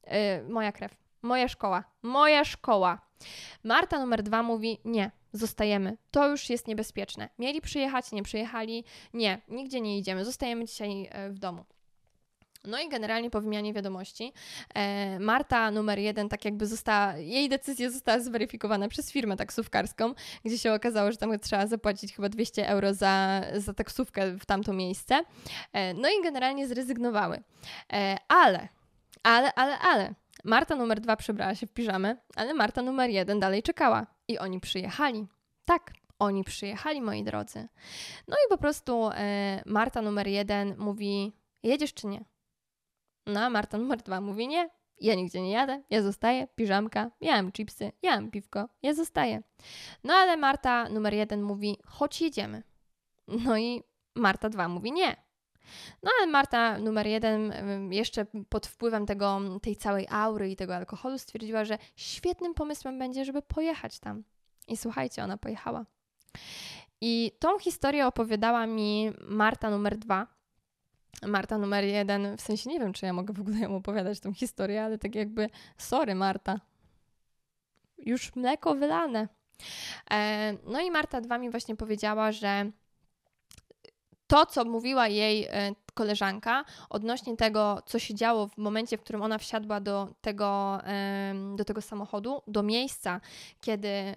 E, 0.04 0.44
moja 0.44 0.72
krew, 0.72 0.98
moja 1.22 1.48
szkoła, 1.48 1.84
moja 2.02 2.46
szkoła. 2.46 3.05
Marta 3.64 4.00
numer 4.00 4.24
dwa 4.24 4.44
mówi 4.44 4.78
nie, 4.86 5.12
zostajemy. 5.34 5.98
To 6.12 6.30
już 6.30 6.50
jest 6.50 6.68
niebezpieczne. 6.68 7.30
Mieli 7.40 7.62
przyjechać, 7.62 8.12
nie 8.12 8.24
przyjechali. 8.24 8.84
Nie, 9.14 9.42
nigdzie 9.48 9.82
nie 9.82 9.98
idziemy. 9.98 10.26
Zostajemy 10.26 10.66
dzisiaj 10.66 11.08
e, 11.12 11.30
w 11.30 11.40
domu. 11.40 11.66
No 12.68 12.80
i 12.80 12.90
generalnie 12.90 13.30
po 13.30 13.42
wymianie 13.42 13.74
wiadomości 13.74 14.34
e, 14.76 15.20
Marta 15.20 15.72
numer 15.72 16.00
jeden 16.00 16.30
tak 16.30 16.46
jakby 16.46 16.68
została, 16.68 17.18
jej 17.18 17.50
decyzja 17.50 17.90
została 17.90 18.20
zweryfikowana 18.20 18.88
przez 18.88 19.12
firmę 19.12 19.38
taksówkarską, 19.38 20.14
gdzie 20.46 20.58
się 20.58 20.74
okazało, 20.74 21.12
że 21.12 21.18
tam 21.18 21.40
trzeba 21.40 21.68
zapłacić 21.68 22.16
chyba 22.16 22.30
200 22.30 22.68
euro 22.68 22.94
za, 22.94 23.42
za 23.56 23.74
taksówkę 23.74 24.38
w 24.38 24.46
tamto 24.46 24.74
miejsce. 24.74 25.22
E, 25.74 25.94
no 25.94 26.10
i 26.10 26.24
generalnie 26.24 26.68
zrezygnowały. 26.68 27.44
Ale, 28.28 28.68
ale, 29.24 29.54
ale, 29.54 29.80
ale 29.80 30.14
Marta 30.44 30.76
numer 30.76 31.02
dwa 31.02 31.16
przebrała 31.16 31.56
się 31.56 31.68
w 31.68 31.74
piżamę, 31.74 32.18
ale 32.36 32.54
Marta 32.54 32.82
numer 32.82 33.10
jeden 33.10 33.40
dalej 33.40 33.64
czekała. 33.64 34.08
I 34.28 34.38
oni 34.40 34.60
przyjechali. 34.60 35.28
Tak, 35.66 35.94
oni 36.20 36.44
przyjechali, 36.44 37.02
moi 37.02 37.24
drodzy. 37.24 37.68
No 38.28 38.36
i 38.48 38.50
po 38.50 38.58
prostu 38.58 39.10
e, 39.14 39.62
Marta 39.66 40.02
numer 40.02 40.28
jeden 40.28 40.78
mówi: 40.78 41.34
Jedziesz 41.64 41.94
czy 41.94 42.08
nie? 42.08 42.26
No 43.26 43.40
a 43.40 43.50
Marta 43.50 43.78
numer 43.78 44.02
dwa 44.02 44.22
mówi: 44.22 44.48
Nie, 44.48 44.70
ja 45.02 45.16
nigdzie 45.16 45.42
nie 45.42 45.52
jadę, 45.52 45.84
ja 45.90 46.02
zostaję, 46.02 46.48
piżamka, 46.56 47.12
ja 47.22 47.36
mam 47.36 47.52
chipsy, 47.52 47.92
ja 48.02 48.12
mam 48.16 48.32
piwko, 48.32 48.70
ja 48.82 48.94
zostaję. 48.94 49.44
No 50.04 50.14
ale 50.14 50.38
Marta 50.38 50.90
numer 50.90 51.14
jeden 51.14 51.42
mówi: 51.42 51.78
Chodź, 51.86 52.22
jedziemy. 52.22 52.64
No 53.28 53.58
i 53.58 53.84
Marta 54.16 54.50
dwa 54.50 54.68
mówi: 54.68 54.92
Nie, 54.92 55.25
no 56.04 56.12
ale 56.18 56.32
Marta 56.32 56.80
numer 56.80 57.08
jeden 57.08 57.54
jeszcze 57.92 58.26
pod 58.50 58.68
wpływem 58.68 59.06
tego, 59.06 59.42
tej 59.62 59.76
całej 59.76 60.08
aury 60.10 60.52
i 60.52 60.56
tego 60.56 60.76
alkoholu 60.76 61.18
stwierdziła, 61.18 61.66
że 61.66 61.78
świetnym 61.96 62.54
pomysłem 62.54 63.00
będzie, 63.00 63.26
żeby 63.26 63.42
pojechać 63.42 64.00
tam. 64.00 64.24
I 64.68 64.78
słuchajcie, 64.78 65.24
ona 65.24 65.38
pojechała. 65.38 65.86
I 67.02 67.32
tą 67.40 67.60
historię 67.60 68.08
opowiadała 68.08 68.68
mi 68.68 69.12
Marta 69.22 69.70
numer 69.70 69.98
dwa. 69.98 70.28
Marta 71.28 71.58
numer 71.58 71.84
jeden, 71.84 72.38
w 72.38 72.42
sensie 72.42 72.70
nie 72.70 72.80
wiem, 72.80 72.94
czy 72.94 73.06
ja 73.06 73.14
mogę 73.14 73.34
w 73.34 73.42
ogóle 73.42 73.60
ją 73.60 73.76
opowiadać 73.76 74.20
tą 74.20 74.34
historię, 74.34 74.84
ale 74.84 74.98
tak 74.98 75.16
jakby, 75.16 75.50
sorry 75.78 76.16
Marta, 76.16 76.60
już 77.98 78.36
mleko 78.36 78.76
wylane. 78.76 79.28
E, 80.12 80.54
no 80.64 80.82
i 80.82 80.92
Marta 80.92 81.22
dwa 81.22 81.38
mi 81.38 81.50
właśnie 81.50 81.76
powiedziała, 81.76 82.32
że 82.32 82.72
to, 84.28 84.46
co 84.46 84.66
mówiła 84.66 85.08
jej 85.08 85.44
e, 85.44 85.76
koleżanka 85.94 86.66
odnośnie 86.90 87.38
tego, 87.38 87.82
co 87.86 88.00
się 88.00 88.16
działo 88.16 88.48
w 88.48 88.58
momencie, 88.58 88.98
w 88.98 89.02
którym 89.02 89.22
ona 89.22 89.38
wsiadła 89.38 89.80
do 89.80 90.08
tego, 90.22 90.80
do 91.56 91.66
tego 91.66 91.82
samochodu, 91.82 92.42
do 92.48 92.64
miejsca, 92.64 93.22
kiedy 93.62 94.16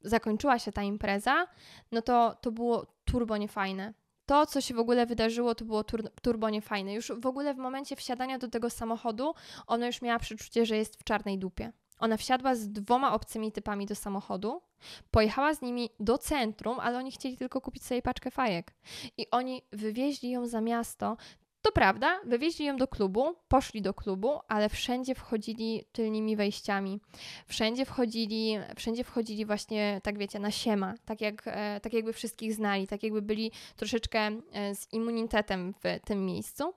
zakończyła 0.00 0.58
się 0.58 0.72
ta 0.72 0.82
impreza, 0.82 1.46
no 1.92 2.02
to 2.02 2.36
to 2.40 2.52
było 2.52 2.86
turbo 3.04 3.36
niefajne. 3.36 3.94
To, 4.26 4.46
co 4.46 4.60
się 4.60 4.74
w 4.74 4.78
ogóle 4.78 5.06
wydarzyło, 5.06 5.54
to 5.54 5.64
było 5.64 5.84
tur 5.84 6.10
turbo 6.22 6.50
niefajne. 6.50 6.94
Już 6.94 7.12
w 7.18 7.26
ogóle 7.26 7.54
w 7.54 7.58
momencie 7.58 7.96
wsiadania 7.96 8.38
do 8.38 8.48
tego 8.48 8.70
samochodu, 8.70 9.34
ona 9.66 9.86
już 9.86 10.02
miała 10.02 10.18
przeczucie, 10.18 10.66
że 10.66 10.76
jest 10.76 11.00
w 11.00 11.04
czarnej 11.04 11.38
dupie. 11.38 11.72
Ona 11.98 12.16
wsiadła 12.16 12.54
z 12.54 12.68
dwoma 12.68 13.12
obcymi 13.12 13.52
typami 13.52 13.86
do 13.86 13.94
samochodu, 13.94 14.62
pojechała 15.10 15.54
z 15.54 15.62
nimi 15.62 15.90
do 16.00 16.18
centrum, 16.18 16.80
ale 16.80 16.98
oni 16.98 17.12
chcieli 17.12 17.36
tylko 17.36 17.60
kupić 17.60 17.84
sobie 17.84 18.02
paczkę 18.02 18.30
fajek. 18.30 18.74
I 19.18 19.30
oni 19.30 19.62
wywieźli 19.72 20.30
ją 20.30 20.46
za 20.46 20.60
miasto. 20.60 21.16
To 21.64 21.72
prawda, 21.72 22.20
wywieźli 22.24 22.64
ją 22.64 22.76
do 22.76 22.88
klubu, 22.88 23.34
poszli 23.48 23.82
do 23.82 23.94
klubu, 23.94 24.40
ale 24.48 24.68
wszędzie 24.68 25.14
wchodzili 25.14 25.84
tylnymi 25.92 26.36
wejściami. 26.36 27.00
Wszędzie 27.46 27.84
wchodzili, 27.84 28.56
wszędzie 28.76 29.04
wchodzili 29.04 29.46
właśnie, 29.46 30.00
tak 30.02 30.18
wiecie, 30.18 30.38
na 30.38 30.50
siema, 30.50 30.94
tak, 31.04 31.20
jak, 31.20 31.42
e, 31.46 31.80
tak 31.80 31.92
jakby 31.92 32.12
wszystkich 32.12 32.54
znali, 32.54 32.86
tak 32.86 33.02
jakby 33.02 33.22
byli 33.22 33.52
troszeczkę 33.76 34.18
e, 34.52 34.74
z 34.74 34.92
immunitetem 34.92 35.74
w 35.74 36.06
tym 36.06 36.26
miejscu. 36.26 36.74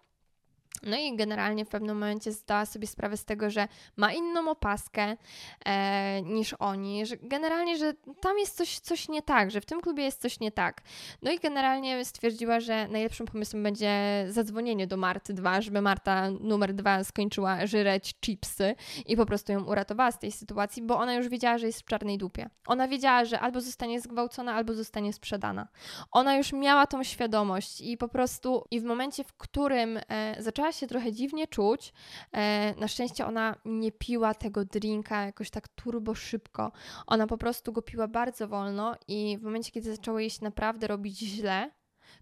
No 0.84 0.98
i 0.98 1.16
generalnie 1.16 1.66
w 1.66 1.70
pewnym 1.70 1.98
momencie 1.98 2.32
zdała 2.32 2.66
sobie 2.66 2.88
sprawę 2.88 3.18
z 3.18 3.26
tego, 3.26 3.50
że 3.50 3.68
ma 3.98 4.14
inną 4.14 4.50
opaskę 4.50 5.18
e, 5.66 6.22
niż 6.22 6.54
oni, 6.54 7.06
że 7.06 7.18
generalnie, 7.18 7.78
że 7.78 7.94
tam 8.22 8.40
jest 8.40 8.58
coś, 8.58 8.80
coś 8.80 9.10
nie 9.10 9.22
tak, 9.22 9.52
że 9.52 9.62
w 9.62 9.66
tym 9.66 9.82
klubie 9.82 10.04
jest 10.04 10.22
coś 10.22 10.40
nie 10.40 10.52
tak. 10.52 10.82
No 11.22 11.32
i 11.32 11.40
generalnie 11.40 12.06
stwierdziła, 12.06 12.60
że 12.60 12.88
najlepszym 12.88 13.26
pomysłem 13.26 13.64
będzie 13.64 14.26
zadzwonienie 14.30 14.88
do 14.88 14.98
Marty 14.98 15.34
2, 15.34 15.62
żeby 15.62 15.82
Marta 15.82 16.30
numer 16.30 16.74
2 16.74 17.04
skończyła 17.04 17.66
żyreć 17.66 18.16
chipsy 18.22 18.76
i 19.06 19.18
po 19.18 19.26
prostu 19.26 19.52
ją 19.52 19.64
uratowała 19.64 20.12
z 20.12 20.20
tej 20.20 20.32
sytuacji, 20.32 20.84
bo 20.84 20.98
ona 20.98 21.14
już 21.14 21.28
wiedziała, 21.30 21.58
że 21.58 21.68
jest 21.68 21.82
w 21.82 21.86
czarnej 21.86 22.18
dupie. 22.18 22.50
Ona 22.68 22.88
wiedziała, 22.88 23.26
że 23.26 23.40
albo 23.40 23.62
zostanie 23.62 24.02
zgwałcona, 24.02 24.54
albo 24.54 24.74
zostanie 24.74 25.14
sprzedana. 25.14 25.68
Ona 26.12 26.38
już 26.38 26.54
miała 26.54 26.88
tą 26.88 27.04
świadomość 27.04 27.82
i 27.82 27.98
po 27.98 28.08
prostu 28.08 28.66
i 28.72 28.80
w 28.80 28.84
momencie, 28.84 29.24
w 29.24 29.34
którym 29.34 30.00
e, 30.10 30.36
zaczęła 30.40 30.67
zaczęła 30.68 30.80
się 30.80 30.88
trochę 30.88 31.12
dziwnie 31.12 31.48
czuć. 31.48 31.94
E, 32.32 32.74
na 32.80 32.88
szczęście 32.88 33.26
ona 33.26 33.56
nie 33.66 33.92
piła 33.92 34.34
tego 34.34 34.66
drinka 34.66 35.26
jakoś 35.26 35.50
tak 35.50 35.68
turbo 35.68 36.16
szybko. 36.16 36.72
Ona 37.08 37.28
po 37.28 37.38
prostu 37.38 37.74
go 37.74 37.82
piła 37.82 38.08
bardzo 38.08 38.48
wolno 38.48 38.96
i 39.08 39.38
w 39.38 39.44
momencie, 39.44 39.72
kiedy 39.72 39.96
zaczęło 39.96 40.20
jej 40.20 40.30
się 40.30 40.44
naprawdę 40.44 40.88
robić 40.88 41.20
źle, 41.20 41.72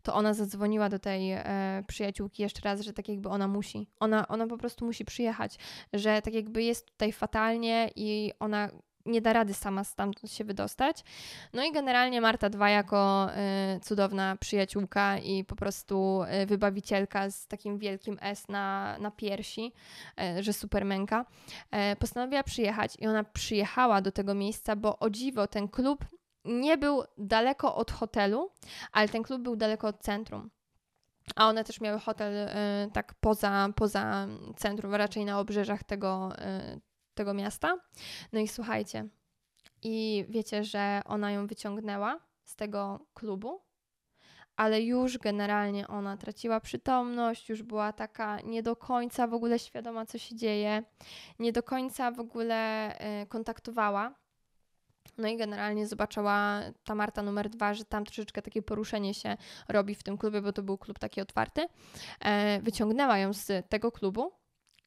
to 0.03 0.13
ona 0.13 0.34
zadzwoniła 0.34 0.89
do 0.89 0.99
tej 0.99 1.31
e, 1.31 1.84
przyjaciółki 1.88 2.43
jeszcze 2.43 2.62
raz, 2.62 2.81
że 2.81 2.93
tak 2.93 3.10
jakby 3.10 3.29
ona 3.29 3.47
musi. 3.47 3.88
Ona, 3.99 4.27
ona 4.27 4.47
po 4.47 4.58
prostu 4.58 4.86
musi 4.86 5.05
przyjechać, 5.05 5.58
że 5.93 6.21
tak 6.21 6.34
jakby 6.34 6.63
jest 6.63 6.86
tutaj 6.91 7.12
fatalnie 7.12 7.91
i 7.95 8.31
ona 8.39 8.69
nie 9.06 9.22
da 9.22 9.34
rady 9.34 9.54
sama 9.54 9.84
stamtąd 9.84 10.32
się 10.32 10.44
wydostać. 10.44 11.04
No 11.54 11.63
i 11.63 11.72
generalnie 11.72 12.22
Marta 12.22 12.50
II 12.60 12.74
jako 12.74 13.30
y, 13.76 13.80
cudowna 13.80 14.38
przyjaciółka 14.39 15.18
i 15.18 15.44
po 15.44 15.56
prostu 15.56 16.24
y, 16.44 16.46
wybawicielka 16.46 17.30
z 17.30 17.48
takim 17.48 17.78
wielkim 17.78 18.18
S 18.22 18.48
na, 18.48 18.98
na 19.00 19.12
piersi, 19.12 19.74
y, 20.39 20.44
że 20.44 20.54
supermenka, 20.54 21.26
y, 21.91 21.96
postanowiła 21.96 22.44
przyjechać 22.44 22.96
i 23.00 23.08
ona 23.08 23.24
przyjechała 23.24 24.02
do 24.02 24.12
tego 24.12 24.34
miejsca, 24.34 24.76
bo 24.76 25.00
o 25.00 25.10
dziwo 25.10 25.48
ten 25.48 25.68
klub 25.68 26.06
nie 26.46 26.78
był 26.78 27.04
daleko 27.18 27.76
od 27.76 27.91
hotelu, 27.91 28.52
ale 28.91 29.08
ten 29.10 29.24
klub 29.24 29.41
był 29.41 29.56
daleko 29.56 29.88
od 29.88 30.00
centrum. 30.00 30.50
A 31.36 31.48
one 31.48 31.63
też 31.63 31.82
miały 31.82 32.00
hotel 32.00 32.34
y, 32.34 32.91
tak 32.94 33.13
poza, 33.13 33.70
poza 33.76 34.28
centrum, 34.56 34.96
raczej 34.96 35.26
na 35.26 35.39
obrzeżach 35.39 35.84
tego, 35.84 36.32
y, 36.39 36.82
tego 37.15 37.34
miasta. 37.34 37.78
No 38.34 38.39
i 38.39 38.47
słuchajcie, 38.47 39.08
i 39.84 40.25
wiecie, 40.30 40.63
że 40.63 41.01
ona 41.06 41.32
ją 41.32 41.47
wyciągnęła 41.47 42.19
z 42.43 42.56
tego 42.56 43.08
klubu, 43.13 43.62
ale 44.56 44.82
już 44.82 45.17
generalnie 45.17 45.88
ona 45.88 46.17
traciła 46.17 46.60
przytomność, 46.60 47.49
już 47.49 47.63
była 47.63 47.93
taka 47.93 48.41
nie 48.41 48.63
do 48.63 48.75
końca 48.75 49.28
w 49.28 49.34
ogóle 49.34 49.60
świadoma, 49.60 50.06
co 50.06 50.17
się 50.17 50.36
dzieje, 50.36 50.84
nie 51.39 51.51
do 51.51 51.63
końca 51.63 52.12
w 52.12 52.19
ogóle 52.19 52.91
y, 53.21 53.28
kontaktowała 53.28 54.15
No 55.17 55.28
i 55.28 55.38
generalnie 55.38 55.88
zobaczyła 55.88 56.62
ta 56.84 56.95
Marta 56.95 57.21
numer 57.21 57.49
dwa, 57.49 57.73
że 57.73 57.86
tam 57.86 58.06
troszeczkę 58.06 58.41
takie 58.41 58.62
poruszenie 58.62 59.13
się 59.13 59.38
robi 59.69 59.95
w 59.95 60.04
tym 60.04 60.17
klubie, 60.17 60.41
bo 60.41 60.54
to 60.54 60.63
był 60.63 60.78
klub 60.78 60.99
taki 60.99 61.21
otwarty. 61.21 61.65
E, 62.19 62.60
wyciągnęła 62.62 63.17
ją 63.17 63.34
z 63.34 63.69
tego 63.69 63.91
klubu 63.91 64.32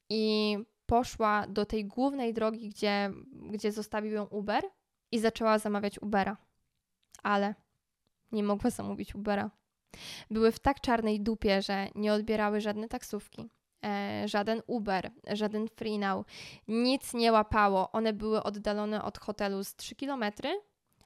i 0.09 0.57
poszła 0.89 1.47
do 1.47 1.65
tej 1.65 1.85
głównej 1.85 2.33
drogi, 2.33 2.69
gdzie, 2.69 3.11
gdzie 3.51 3.71
zostawił 3.71 4.11
ją 4.11 4.25
Uber 4.25 4.63
i 5.11 5.19
zaczęła 5.19 5.59
zamawiać 5.59 6.01
Ubera. 6.01 6.37
Ale 7.23 7.55
nie 8.31 8.43
mogła 8.43 8.69
zamówić 8.69 9.15
Ubera. 9.15 9.51
Były 10.31 10.51
w 10.51 10.59
tak 10.59 10.81
czarnej 10.81 11.21
dupie, 11.21 11.61
że 11.61 11.87
nie 11.95 12.13
odbierały 12.13 12.61
żadne 12.61 12.87
taksówki, 12.87 13.49
e, 13.85 14.23
żaden 14.27 14.61
Uber, 14.67 15.11
żaden 15.33 15.67
FreeNow. 15.67 16.25
Nic 16.67 17.13
nie 17.13 17.31
łapało. 17.31 17.91
One 17.91 18.13
były 18.13 18.43
oddalone 18.43 19.03
od 19.03 19.17
hotelu 19.17 19.63
z 19.63 19.75
3 19.75 19.95
kilometry, 19.95 20.61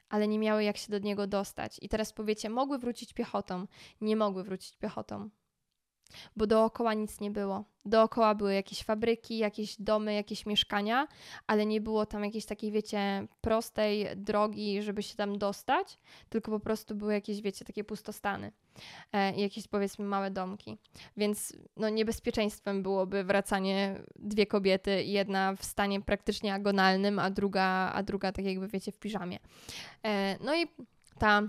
ale 0.08 0.28
nie 0.28 0.38
miały 0.38 0.64
jak 0.64 0.76
się 0.76 0.90
do 0.90 0.98
niego 0.98 1.26
dostać. 1.26 1.78
I 1.82 1.88
teraz 1.88 2.12
powiecie, 2.12 2.50
mogły 2.50 2.78
wrócić 2.78 3.12
piechotą. 3.12 3.66
Nie 4.00 4.16
mogły 4.16 4.44
wrócić 4.44 4.76
piechotą 4.76 5.30
bo 6.36 6.46
dookoła 6.46 6.94
nic 6.94 7.20
nie 7.20 7.30
było. 7.30 7.64
Dookoła 7.86 8.34
były 8.34 8.54
jakieś 8.54 8.82
fabryki, 8.82 9.38
jakieś 9.38 9.76
domy, 9.80 10.14
jakieś 10.14 10.46
mieszkania, 10.46 11.08
ale 11.46 11.66
nie 11.66 11.80
było 11.80 12.06
tam 12.06 12.24
jakiejś 12.24 12.46
takiej, 12.46 12.72
wiecie, 12.72 13.26
prostej 13.40 14.06
drogi, 14.16 14.82
żeby 14.82 15.02
się 15.02 15.16
tam 15.16 15.38
dostać, 15.38 15.98
tylko 16.28 16.50
po 16.50 16.60
prostu 16.60 16.94
były 16.94 17.12
jakieś, 17.12 17.42
wiecie, 17.42 17.64
takie 17.64 17.84
pustostany 17.84 18.52
e, 19.12 19.40
jakieś, 19.40 19.68
powiedzmy, 19.68 20.04
małe 20.04 20.30
domki. 20.30 20.78
Więc 21.16 21.56
no, 21.76 21.88
niebezpieczeństwem 21.88 22.82
byłoby 22.82 23.24
wracanie 23.24 24.02
dwie 24.16 24.46
kobiety, 24.46 25.04
jedna 25.04 25.54
w 25.56 25.64
stanie 25.64 26.00
praktycznie 26.00 26.54
agonalnym, 26.54 27.18
a 27.18 27.30
druga, 27.30 27.92
a 27.94 28.02
druga 28.02 28.32
tak 28.32 28.44
jakby, 28.44 28.68
wiecie, 28.68 28.92
w 28.92 28.98
piżamie. 28.98 29.38
E, 30.04 30.38
no 30.44 30.56
i 30.56 30.66
ta 31.18 31.42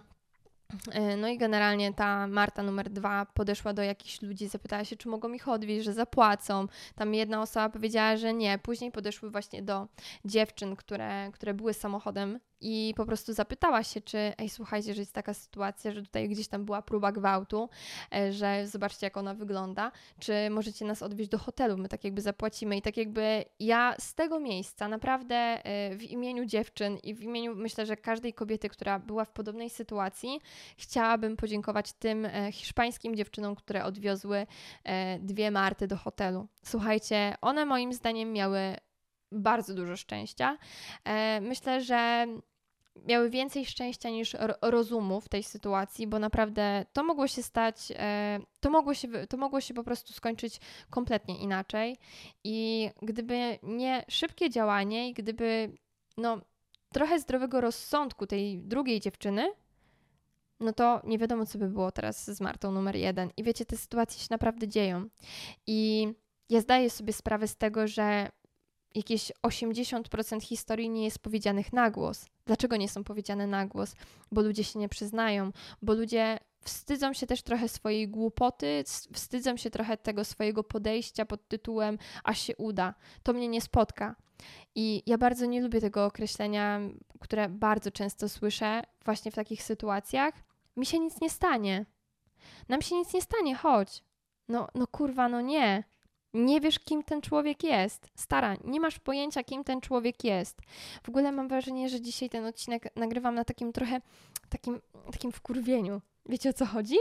no 1.17 1.27
i 1.27 1.37
generalnie 1.37 1.93
ta 1.93 2.27
Marta 2.27 2.63
numer 2.63 2.89
dwa 2.89 3.25
podeszła 3.25 3.73
do 3.73 3.83
jakichś 3.83 4.21
ludzi, 4.21 4.47
zapytała 4.47 4.85
się, 4.85 4.95
czy 4.95 5.09
mogą 5.09 5.33
ich 5.33 5.47
odwieźć, 5.47 5.85
że 5.85 5.93
zapłacą. 5.93 6.67
Tam 6.95 7.13
jedna 7.13 7.41
osoba 7.41 7.69
powiedziała, 7.69 8.17
że 8.17 8.33
nie. 8.33 8.57
Później 8.57 8.91
podeszły 8.91 9.31
właśnie 9.31 9.61
do 9.61 9.87
dziewczyn, 10.25 10.75
które, 10.75 11.31
które 11.33 11.53
były 11.53 11.73
samochodem 11.73 12.39
i 12.65 12.93
po 12.93 13.05
prostu 13.05 13.33
zapytała 13.33 13.83
się, 13.83 14.01
czy 14.01 14.17
ej, 14.17 14.49
słuchajcie, 14.49 14.93
że 14.93 15.01
jest 15.01 15.13
taka 15.13 15.33
sytuacja, 15.33 15.91
że 15.91 16.01
tutaj 16.01 16.29
gdzieś 16.29 16.47
tam 16.47 16.65
była 16.65 16.81
próba 16.81 17.11
gwałtu, 17.11 17.69
e, 18.15 18.31
że 18.31 18.67
zobaczcie, 18.67 19.05
jak 19.05 19.17
ona 19.17 19.33
wygląda, 19.33 19.91
czy 20.19 20.33
możecie 20.49 20.85
nas 20.85 21.01
odwieźć 21.03 21.29
do 21.29 21.37
hotelu, 21.37 21.77
my 21.77 21.89
tak 21.89 22.03
jakby 22.03 22.21
zapłacimy 22.21 22.77
i 22.77 22.81
tak 22.81 22.97
jakby 22.97 23.45
ja 23.59 23.95
z 23.99 24.15
tego 24.15 24.39
miejsca 24.39 24.87
naprawdę 24.87 25.35
e, 25.35 25.95
w 25.95 26.03
imieniu 26.03 26.45
dziewczyn 26.45 26.97
i 27.03 27.13
w 27.13 27.21
imieniu 27.21 27.55
myślę, 27.55 27.85
że 27.85 27.97
każdej 27.97 28.33
kobiety, 28.33 28.69
która 28.69 28.99
była 28.99 29.25
w 29.25 29.31
podobnej 29.31 29.69
sytuacji, 29.69 30.39
chciałabym 30.77 31.37
podziękować 31.37 31.93
tym 31.93 32.25
e, 32.25 32.51
hiszpańskim 32.51 33.15
dziewczynom, 33.15 33.55
które 33.55 33.83
odwiozły 33.83 34.47
dwie 35.19 35.51
Marty 35.51 35.87
do 35.87 35.97
hotelu. 35.97 36.47
Słuchajcie, 36.63 37.35
one 37.41 37.65
moim 37.65 37.93
zdaniem 37.93 38.33
miały 38.33 38.59
bardzo 39.31 39.73
dużo 39.73 39.95
szczęścia. 39.95 40.57
Myślę, 41.41 41.81
że 41.81 42.27
miały 43.07 43.29
więcej 43.29 43.65
szczęścia 43.65 44.09
niż 44.09 44.35
rozumu 44.61 45.21
w 45.21 45.29
tej 45.29 45.43
sytuacji, 45.43 46.07
bo 46.07 46.19
naprawdę 46.19 46.85
to 46.93 47.03
mogło 47.03 47.27
się 47.27 47.43
stać, 47.43 47.91
e, 47.95 48.39
to 48.59 48.69
mogło 48.69 48.93
się, 48.93 49.07
to 49.27 49.37
mogło 49.37 49.61
się 49.61 49.73
po 49.73 49.83
prostu 49.83 50.13
skończyć 50.13 50.59
kompletnie 50.89 51.37
inaczej. 51.39 51.97
I 52.43 52.89
gdyby 53.01 53.59
nie 53.63 54.05
szybkie 54.09 54.49
działanie 54.49 55.09
i 55.09 55.13
gdyby 55.13 55.77
no, 56.17 56.41
trochę 56.93 57.19
zdrowego 57.19 57.61
rozsądku 57.61 58.27
tej 58.27 58.59
drugiej 58.59 58.99
dziewczyny, 58.99 59.51
no 60.59 60.73
to 60.73 61.01
nie 61.03 61.17
wiadomo, 61.17 61.45
co 61.45 61.57
by 61.57 61.69
było 61.69 61.91
teraz 61.91 62.25
z 62.25 62.41
Martą 62.41 62.71
numer 62.71 62.95
jeden. 62.95 63.29
I 63.37 63.43
wiecie, 63.43 63.65
te 63.65 63.77
sytuacje 63.77 64.19
się 64.19 64.27
naprawdę 64.29 64.67
dzieją. 64.67 65.09
I 65.67 66.07
ja 66.49 66.61
zdaję 66.61 66.89
sobie 66.89 67.13
sprawę 67.13 67.47
z 67.47 67.57
tego, 67.57 67.87
że 67.87 68.29
jakieś 68.95 69.31
80% 69.47 70.41
historii 70.41 70.89
nie 70.89 71.03
jest 71.03 71.19
powiedzianych 71.19 71.73
na 71.73 71.91
głos. 71.91 72.25
Dlaczego 72.45 72.77
nie 72.77 72.89
są 72.89 73.03
powiedziane 73.03 73.47
na 73.47 73.65
głos? 73.65 73.95
Bo 74.31 74.41
ludzie 74.41 74.63
się 74.63 74.79
nie 74.79 74.89
przyznają, 74.89 75.51
bo 75.81 75.93
ludzie 75.93 76.39
wstydzą 76.61 77.13
się 77.13 77.27
też 77.27 77.41
trochę 77.41 77.67
swojej 77.67 78.07
głupoty, 78.07 78.83
wstydzą 79.13 79.57
się 79.57 79.69
trochę 79.69 79.97
tego 79.97 80.25
swojego 80.25 80.63
podejścia 80.63 81.25
pod 81.25 81.47
tytułem 81.47 81.97
a 82.23 82.33
się 82.33 82.55
uda. 82.55 82.93
To 83.23 83.33
mnie 83.33 83.47
nie 83.47 83.61
spotka. 83.61 84.15
I 84.75 85.03
ja 85.05 85.17
bardzo 85.17 85.45
nie 85.45 85.61
lubię 85.61 85.81
tego 85.81 86.05
określenia, 86.05 86.79
które 87.19 87.49
bardzo 87.49 87.91
często 87.91 88.29
słyszę 88.29 88.81
właśnie 89.05 89.31
w 89.31 89.35
takich 89.35 89.63
sytuacjach. 89.63 90.33
Mi 90.77 90.85
się 90.85 90.99
nic 90.99 91.21
nie 91.21 91.29
stanie. 91.29 91.85
Nam 92.69 92.81
się 92.81 92.95
nic 92.95 93.13
nie 93.13 93.21
stanie, 93.21 93.55
chodź. 93.55 94.03
No, 94.47 94.67
no 94.75 94.87
kurwa, 94.87 95.29
no 95.29 95.41
nie. 95.41 95.83
Nie 96.35 96.61
wiesz, 96.61 96.79
kim 96.79 97.03
ten 97.03 97.21
człowiek 97.21 97.63
jest. 97.63 98.09
Stara, 98.15 98.55
nie 98.63 98.79
masz 98.79 98.99
pojęcia, 98.99 99.43
kim 99.43 99.63
ten 99.63 99.81
człowiek 99.81 100.23
jest. 100.23 100.61
W 101.03 101.09
ogóle 101.09 101.31
mam 101.31 101.47
wrażenie, 101.47 101.89
że 101.89 102.01
dzisiaj 102.01 102.29
ten 102.29 102.45
odcinek 102.45 102.95
nagrywam 102.95 103.35
na 103.35 103.45
takim 103.45 103.73
trochę 103.73 104.01
takim, 104.49 104.81
takim 105.11 105.31
wkurwieniu. 105.31 106.01
Wiecie 106.25 106.49
o 106.49 106.53
co 106.53 106.65
chodzi? 106.65 106.95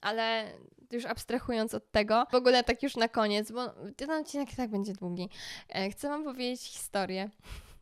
Ale 0.00 0.52
już 0.90 1.04
abstrahując 1.04 1.74
od 1.74 1.90
tego, 1.90 2.26
w 2.30 2.34
ogóle 2.34 2.64
tak 2.64 2.82
już 2.82 2.96
na 2.96 3.08
koniec, 3.08 3.52
bo 3.52 3.74
ten 3.96 4.10
odcinek 4.10 4.52
i 4.52 4.56
tak 4.56 4.70
będzie 4.70 4.92
długi. 4.92 5.28
E, 5.68 5.90
chcę 5.90 6.08
Wam 6.08 6.24
powiedzieć 6.24 6.60
historię. 6.60 7.30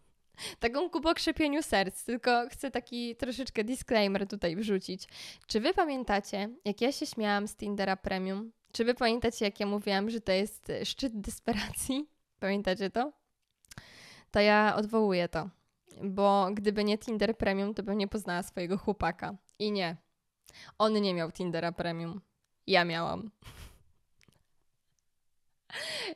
Taką 0.60 0.90
ku 0.90 1.00
pokrzepieniu 1.00 1.62
serc, 1.62 2.04
tylko 2.04 2.48
chcę 2.50 2.70
taki 2.70 3.16
troszeczkę 3.16 3.64
disclaimer 3.64 4.26
tutaj 4.26 4.56
wrzucić. 4.56 5.08
Czy 5.46 5.60
Wy 5.60 5.74
pamiętacie, 5.74 6.48
jak 6.64 6.80
ja 6.80 6.92
się 6.92 7.06
śmiałam 7.06 7.48
z 7.48 7.56
Tindera 7.56 7.96
Premium? 7.96 8.52
Czy 8.72 8.84
wy 8.84 8.94
pamiętacie, 8.94 9.44
jak 9.44 9.60
ja 9.60 9.66
mówiłam, 9.66 10.10
że 10.10 10.20
to 10.20 10.32
jest 10.32 10.70
e, 10.70 10.86
szczyt 10.86 11.20
desperacji? 11.20 12.08
Pamiętacie 12.40 12.90
to? 12.90 13.12
To 14.30 14.40
ja 14.40 14.74
odwołuję 14.76 15.28
to, 15.28 15.48
bo 16.02 16.48
gdyby 16.54 16.84
nie 16.84 16.98
Tinder 16.98 17.36
Premium, 17.36 17.74
to 17.74 17.82
bym 17.82 17.98
nie 17.98 18.08
poznała 18.08 18.42
swojego 18.42 18.78
chłopaka. 18.78 19.36
I 19.58 19.72
nie. 19.72 19.96
On 20.78 20.92
nie 20.92 21.14
miał 21.14 21.32
Tindera 21.32 21.72
Premium. 21.72 22.20
Ja 22.66 22.84
miałam. 22.84 23.30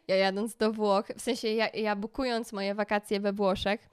Ja 0.09 0.17
jadąc 0.17 0.57
do 0.57 0.73
Włoch, 0.73 1.07
w 1.17 1.21
sensie 1.21 1.49
ja, 1.49 1.69
ja 1.69 1.97
bukując 1.97 2.53
moje 2.53 2.75
wakacje 2.75 3.21
we 3.21 3.33
Włoszech, 3.33 3.89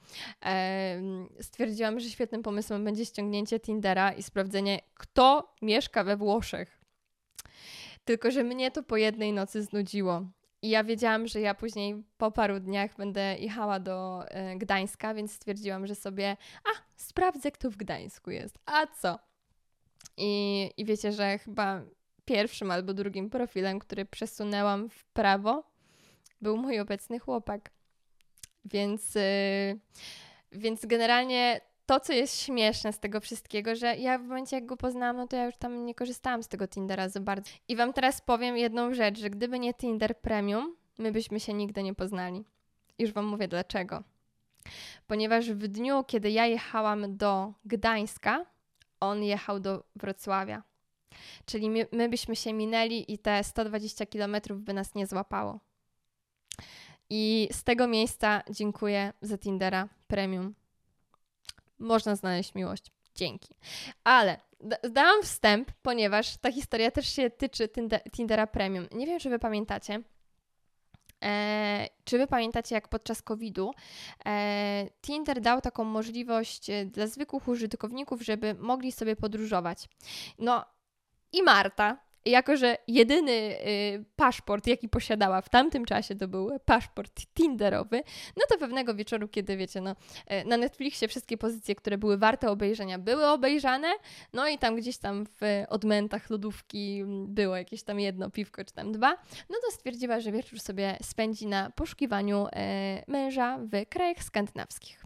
e, 0.46 1.02
stwierdziłam, 1.42 2.00
że 2.00 2.10
świetnym 2.10 2.44
pomysłem 2.44 2.86
będzie 2.86 3.06
ściągnięcie 3.06 3.60
Tindera 3.60 4.12
i 4.12 4.24
sprawdzenie, 4.24 4.80
kto 4.94 5.56
mieszka 5.62 6.04
we 6.04 6.18
Włoszech. 6.18 6.79
Tylko, 8.10 8.32
że 8.32 8.44
mnie 8.44 8.72
to 8.72 8.84
po 8.84 8.98
jednej 8.98 9.34
nocy 9.34 9.64
znudziło. 9.64 10.26
I 10.62 10.70
ja 10.70 10.84
wiedziałam, 10.84 11.28
że 11.28 11.42
ja 11.42 11.54
później 11.54 12.04
po 12.18 12.32
paru 12.32 12.60
dniach 12.60 12.96
będę 12.98 13.38
jechała 13.40 13.80
do 13.80 14.26
y, 14.54 14.58
Gdańska, 14.58 15.14
więc 15.14 15.32
stwierdziłam, 15.34 15.88
że 15.88 15.96
sobie, 15.96 16.38
a 16.64 16.70
sprawdzę, 16.96 17.52
kto 17.52 17.72
w 17.72 17.78
Gdańsku 17.78 18.32
jest. 18.32 18.60
A 18.66 18.88
co? 18.88 19.20
I, 20.18 20.72
I 20.78 20.86
wiecie, 20.86 21.12
że 21.12 21.38
chyba 21.38 21.82
pierwszym 22.26 22.72
albo 22.72 22.94
drugim 22.94 23.30
profilem, 23.30 23.80
który 23.80 24.06
przesunęłam 24.06 24.90
w 24.90 25.06
prawo, 25.06 25.64
był 26.42 26.58
mój 26.58 26.80
obecny 26.80 27.20
chłopak. 27.20 27.72
Więc, 28.66 29.16
yy, 29.16 29.80
więc 30.52 30.86
generalnie 30.86 31.62
to, 31.90 32.00
co 32.00 32.14
jest 32.14 32.42
śmieszne 32.42 32.94
z 32.94 33.00
tego 33.00 33.20
wszystkiego, 33.20 33.76
że 33.76 33.98
ja 33.98 34.18
w 34.18 34.22
momencie, 34.22 34.56
jak 34.56 34.66
go 34.66 34.78
poznałam, 34.78 35.18
no 35.18 35.28
to 35.28 35.36
ja 35.36 35.46
już 35.46 35.58
tam 35.58 35.86
nie 35.86 35.96
korzystałam 35.96 36.44
z 36.44 36.48
tego 36.48 36.68
Tindera 36.68 37.10
za 37.10 37.20
bardzo. 37.20 37.52
I 37.68 37.76
Wam 37.76 37.94
teraz 37.94 38.22
powiem 38.22 38.58
jedną 38.58 38.94
rzecz, 38.94 39.20
że 39.20 39.30
gdyby 39.30 39.60
nie 39.60 39.74
Tinder 39.74 40.18
Premium, 40.18 40.76
my 40.98 41.12
byśmy 41.12 41.40
się 41.40 41.54
nigdy 41.54 41.84
nie 41.84 41.96
poznali. 41.96 42.46
Już 43.00 43.12
Wam 43.12 43.26
mówię 43.26 43.48
dlaczego. 43.48 44.04
Ponieważ 45.08 45.52
w 45.52 45.68
dniu, 45.68 46.04
kiedy 46.08 46.32
ja 46.32 46.46
jechałam 46.46 47.18
do 47.18 47.54
Gdańska, 47.66 48.46
on 49.00 49.24
jechał 49.24 49.60
do 49.60 49.84
Wrocławia. 49.96 50.64
Czyli 51.46 51.70
my, 51.70 51.88
my 51.92 52.10
byśmy 52.10 52.36
się 52.36 52.54
minęli 52.54 53.14
i 53.14 53.18
te 53.18 53.44
120 53.44 54.06
kilometrów 54.06 54.62
by 54.62 54.74
nas 54.74 54.96
nie 54.96 55.08
złapało. 55.08 55.60
I 57.10 57.50
z 57.52 57.64
tego 57.64 57.88
miejsca 57.88 58.42
dziękuję 58.50 59.14
za 59.22 59.38
Tindera 59.38 59.90
Premium 60.08 60.59
można 61.80 62.16
znaleźć 62.16 62.56
miłość. 62.56 62.92
Dzięki. 63.16 63.56
Ale 64.04 64.38
dałam 64.90 65.24
wstęp, 65.24 65.72
ponieważ 65.82 66.38
ta 66.38 66.52
historia 66.52 66.92
też 66.92 67.08
się 67.16 67.30
tyczy 67.30 67.70
Tindera 68.12 68.48
Premium. 68.48 68.88
Nie 68.92 69.06
wiem, 69.06 69.20
czy 69.20 69.30
wy 69.30 69.40
pamiętacie, 69.40 70.04
E, 71.24 71.88
czy 72.04 72.18
wy 72.18 72.28
pamiętacie, 72.28 72.76
jak 72.76 72.88
podczas 72.88 73.22
COVID-u 73.22 73.74
e, 74.26 74.88
Tinder 75.02 75.42
dał 75.42 75.62
taką 75.62 75.84
możliwość 75.84 76.70
e, 76.70 76.86
dla 76.86 77.08
zwykłych 77.08 77.48
użytkowników, 77.48 78.22
żeby 78.22 78.54
mogli 78.54 78.92
sobie 78.92 79.16
podróżować? 79.16 79.90
No 80.40 80.66
i 81.34 81.44
Marta, 81.44 81.98
jako 82.26 82.58
że 82.58 82.78
jedyny 82.88 83.32
y, 83.32 84.06
paszport, 84.16 84.68
jaki 84.68 84.90
posiadała 84.90 85.42
w 85.42 85.50
tamtym 85.50 85.86
czasie, 85.86 86.16
to 86.16 86.28
był 86.28 86.60
paszport 86.66 87.22
Tinderowy, 87.36 88.04
no 88.38 88.44
to 88.50 88.58
pewnego 88.58 88.96
wieczoru, 88.96 89.28
kiedy 89.28 89.58
wiecie, 89.58 89.82
no, 89.82 89.92
y, 89.92 90.46
na 90.46 90.58
Netflixie 90.58 91.08
wszystkie 91.08 91.38
pozycje, 91.38 91.76
które 91.76 91.98
były 91.98 92.18
warte 92.18 92.52
obejrzenia, 92.52 93.00
były 93.00 93.28
obejrzane, 93.28 93.88
no 94.34 94.48
i 94.48 94.58
tam 94.58 94.76
gdzieś 94.76 94.98
tam 94.98 95.26
w 95.26 95.64
odmętach 95.70 96.30
lodówki 96.30 97.04
było 97.28 97.56
jakieś 97.56 97.84
tam 97.84 98.00
jedno 98.00 98.30
piwko 98.30 98.66
czy 98.66 98.74
tam 98.74 98.92
dwa, 98.92 99.18
no 99.50 99.56
to 99.66 99.72
stwierdziła, 99.72 100.20
że 100.20 100.32
wieczór 100.32 100.60
sobie 100.60 100.98
spędzi 101.04 101.48
na 101.48 101.70
poszukiwaniu 101.70 102.48
y, 102.48 102.50
męża 103.08 103.58
w 103.58 103.90
krajach 103.90 104.24
skandynawskich. 104.24 105.06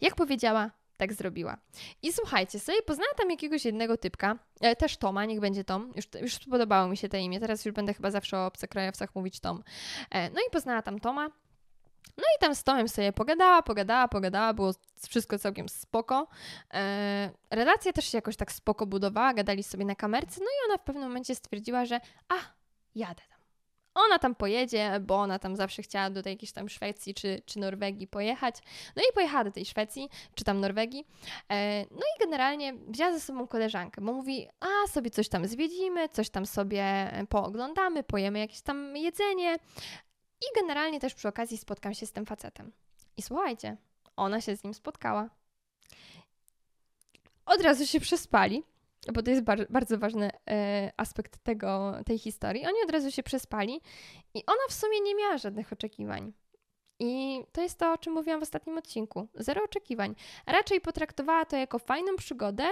Jak 0.00 0.14
powiedziała, 0.14 0.70
tak 0.96 1.12
zrobiła. 1.12 1.56
I 2.02 2.12
słuchajcie, 2.12 2.58
sobie 2.58 2.82
poznała 2.82 3.14
tam 3.16 3.30
jakiegoś 3.30 3.64
jednego 3.64 3.96
typka, 3.96 4.38
e, 4.60 4.76
też 4.76 4.96
Toma, 4.96 5.24
niech 5.24 5.40
będzie 5.40 5.64
Tom, 5.64 5.92
już, 5.96 6.04
już 6.20 6.34
spodobało 6.34 6.88
mi 6.88 6.96
się 6.96 7.08
to 7.08 7.16
imię, 7.16 7.40
teraz 7.40 7.64
już 7.64 7.74
będę 7.74 7.94
chyba 7.94 8.10
zawsze 8.10 8.38
o 8.38 8.46
obcokrajowcach 8.46 9.14
mówić 9.14 9.40
Tom. 9.40 9.62
E, 10.10 10.30
no 10.30 10.40
i 10.48 10.50
poznała 10.52 10.82
tam 10.82 11.00
Toma, 11.00 11.30
no 12.16 12.24
i 12.36 12.40
tam 12.40 12.54
z 12.54 12.64
Tomem 12.64 12.88
sobie 12.88 13.12
pogadała, 13.12 13.62
pogadała, 13.62 14.08
pogadała, 14.08 14.54
było 14.54 14.72
wszystko 15.08 15.38
całkiem 15.38 15.68
spoko. 15.68 16.28
E, 16.74 17.30
relacja 17.50 17.92
też 17.92 18.04
się 18.04 18.18
jakoś 18.18 18.36
tak 18.36 18.52
spoko 18.52 18.86
budowała, 18.86 19.34
gadali 19.34 19.62
sobie 19.62 19.84
na 19.84 19.94
kamerce, 19.94 20.40
no 20.40 20.46
i 20.46 20.68
ona 20.68 20.78
w 20.78 20.84
pewnym 20.84 21.04
momencie 21.04 21.34
stwierdziła, 21.34 21.84
że 21.84 22.00
a, 22.28 22.34
jadę 22.94 23.22
tam 23.30 23.35
ona 23.96 24.18
tam 24.18 24.34
pojedzie, 24.34 25.00
bo 25.00 25.14
ona 25.16 25.38
tam 25.38 25.56
zawsze 25.56 25.82
chciała 25.82 26.10
do 26.10 26.22
tej 26.22 26.32
jakiejś 26.32 26.52
tam 26.52 26.68
Szwecji 26.68 27.14
czy, 27.14 27.42
czy 27.46 27.58
Norwegii 27.58 28.06
pojechać. 28.06 28.56
No 28.96 29.02
i 29.10 29.12
pojechała 29.14 29.44
do 29.44 29.50
tej 29.50 29.64
Szwecji, 29.64 30.08
czy 30.34 30.44
tam 30.44 30.60
Norwegii. 30.60 31.06
E, 31.48 31.80
no 31.90 32.00
i 32.00 32.20
generalnie 32.20 32.74
wzięła 32.88 33.12
ze 33.12 33.20
sobą 33.20 33.46
koleżankę, 33.46 34.00
bo 34.00 34.12
mówi, 34.12 34.48
a 34.60 34.88
sobie 34.88 35.10
coś 35.10 35.28
tam 35.28 35.46
zwiedzimy, 35.46 36.08
coś 36.08 36.30
tam 36.30 36.46
sobie 36.46 36.82
e, 36.82 37.26
pooglądamy, 37.26 38.02
pojemy 38.02 38.38
jakieś 38.38 38.60
tam 38.60 38.96
jedzenie. 38.96 39.56
I 40.40 40.60
generalnie 40.60 41.00
też 41.00 41.14
przy 41.14 41.28
okazji 41.28 41.58
spotkam 41.58 41.94
się 41.94 42.06
z 42.06 42.12
tym 42.12 42.26
facetem. 42.26 42.72
I 43.16 43.22
słuchajcie, 43.22 43.76
ona 44.16 44.40
się 44.40 44.56
z 44.56 44.64
nim 44.64 44.74
spotkała. 44.74 45.30
Od 47.46 47.60
razu 47.60 47.86
się 47.86 48.00
przespali 48.00 48.62
bo 49.12 49.22
to 49.22 49.30
jest 49.30 49.42
bar 49.42 49.66
bardzo 49.70 49.98
ważny 49.98 50.30
e, 50.50 50.92
aspekt 50.96 51.38
tego, 51.38 51.94
tej 52.06 52.18
historii. 52.18 52.66
Oni 52.66 52.82
od 52.84 52.90
razu 52.90 53.10
się 53.10 53.22
przespali 53.22 53.80
i 54.34 54.46
ona 54.46 54.68
w 54.68 54.72
sumie 54.72 55.00
nie 55.00 55.14
miała 55.14 55.38
żadnych 55.38 55.72
oczekiwań. 55.72 56.32
I 56.98 57.42
to 57.52 57.62
jest 57.62 57.78
to, 57.78 57.92
o 57.92 57.98
czym 57.98 58.12
mówiłam 58.12 58.40
w 58.40 58.42
ostatnim 58.42 58.78
odcinku. 58.78 59.28
Zero 59.34 59.64
oczekiwań. 59.64 60.14
Raczej 60.46 60.80
potraktowała 60.80 61.44
to 61.44 61.56
jako 61.56 61.78
fajną 61.78 62.16
przygodę 62.16 62.64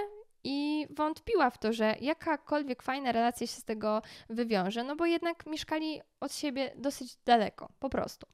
i 0.45 0.87
wątpiła 0.91 1.51
w 1.51 1.59
to, 1.59 1.73
że 1.73 1.95
jakakolwiek 2.01 2.83
fajna 2.83 3.13
relacja 3.13 3.47
się 3.47 3.61
z 3.61 3.65
tego 3.65 4.03
wywiąże, 4.29 4.85
no 4.85 4.97
bo 4.97 5.07
jednak 5.07 5.47
mieszkali 5.47 6.01
od 6.21 6.35
siebie 6.35 6.73
dosyć 6.77 7.17
daleko, 7.25 7.69
po 7.79 7.91
prostu. 7.91 8.27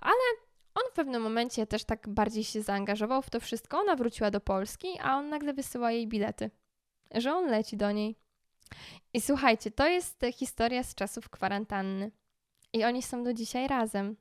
Ale 0.00 0.48
on 0.74 0.82
w 0.90 0.94
pewnym 0.94 1.22
momencie 1.22 1.66
też 1.66 1.84
tak 1.84 2.08
bardziej 2.08 2.44
się 2.44 2.62
zaangażował 2.62 3.22
w 3.22 3.30
to 3.30 3.40
wszystko. 3.40 3.78
Ona 3.78 3.96
wróciła 3.96 4.30
do 4.30 4.40
Polski, 4.40 4.88
a 5.00 5.16
on 5.16 5.28
nagle 5.28 5.52
wysyła 5.52 5.92
jej 5.92 6.06
bilety 6.06 6.50
że 7.14 7.34
on 7.34 7.50
leci 7.50 7.76
do 7.76 7.92
niej. 7.92 8.16
I 9.14 9.20
słuchajcie, 9.20 9.70
to 9.70 9.88
jest 9.88 10.20
historia 10.32 10.82
z 10.82 10.94
czasów 10.94 11.28
kwarantanny. 11.30 12.10
I 12.72 12.84
oni 12.84 13.02
są 13.02 13.22
do 13.22 13.32
dzisiaj 13.32 13.68
razem. 13.68 14.16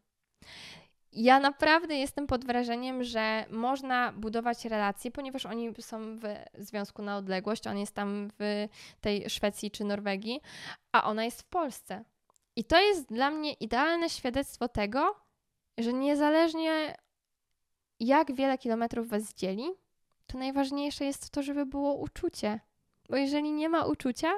Ja 1.11 1.39
naprawdę 1.39 1.95
jestem 1.95 2.27
pod 2.27 2.45
wrażeniem, 2.45 3.03
że 3.03 3.45
można 3.49 4.11
budować 4.11 4.65
relacje, 4.65 5.11
ponieważ 5.11 5.45
oni 5.45 5.73
są 5.79 6.17
w 6.17 6.23
związku 6.57 7.01
na 7.01 7.17
odległość. 7.17 7.67
On 7.67 7.77
jest 7.77 7.95
tam 7.95 8.29
w 8.39 8.67
tej 9.01 9.29
Szwecji 9.29 9.71
czy 9.71 9.83
Norwegii, 9.83 10.41
a 10.91 11.03
ona 11.03 11.25
jest 11.25 11.41
w 11.41 11.45
Polsce. 11.45 12.03
I 12.55 12.63
to 12.63 12.81
jest 12.81 13.07
dla 13.07 13.29
mnie 13.29 13.53
idealne 13.53 14.09
świadectwo 14.09 14.67
tego, 14.67 15.15
że 15.77 15.93
niezależnie 15.93 16.97
jak 17.99 18.35
wiele 18.35 18.57
kilometrów 18.57 19.09
was 19.09 19.33
dzieli, 19.33 19.71
to 20.27 20.37
najważniejsze 20.37 21.05
jest 21.05 21.29
to, 21.29 21.43
żeby 21.43 21.65
było 21.65 21.93
uczucie. 21.93 22.59
Bo 23.09 23.17
jeżeli 23.17 23.51
nie 23.51 23.69
ma 23.69 23.85
uczucia, 23.85 24.33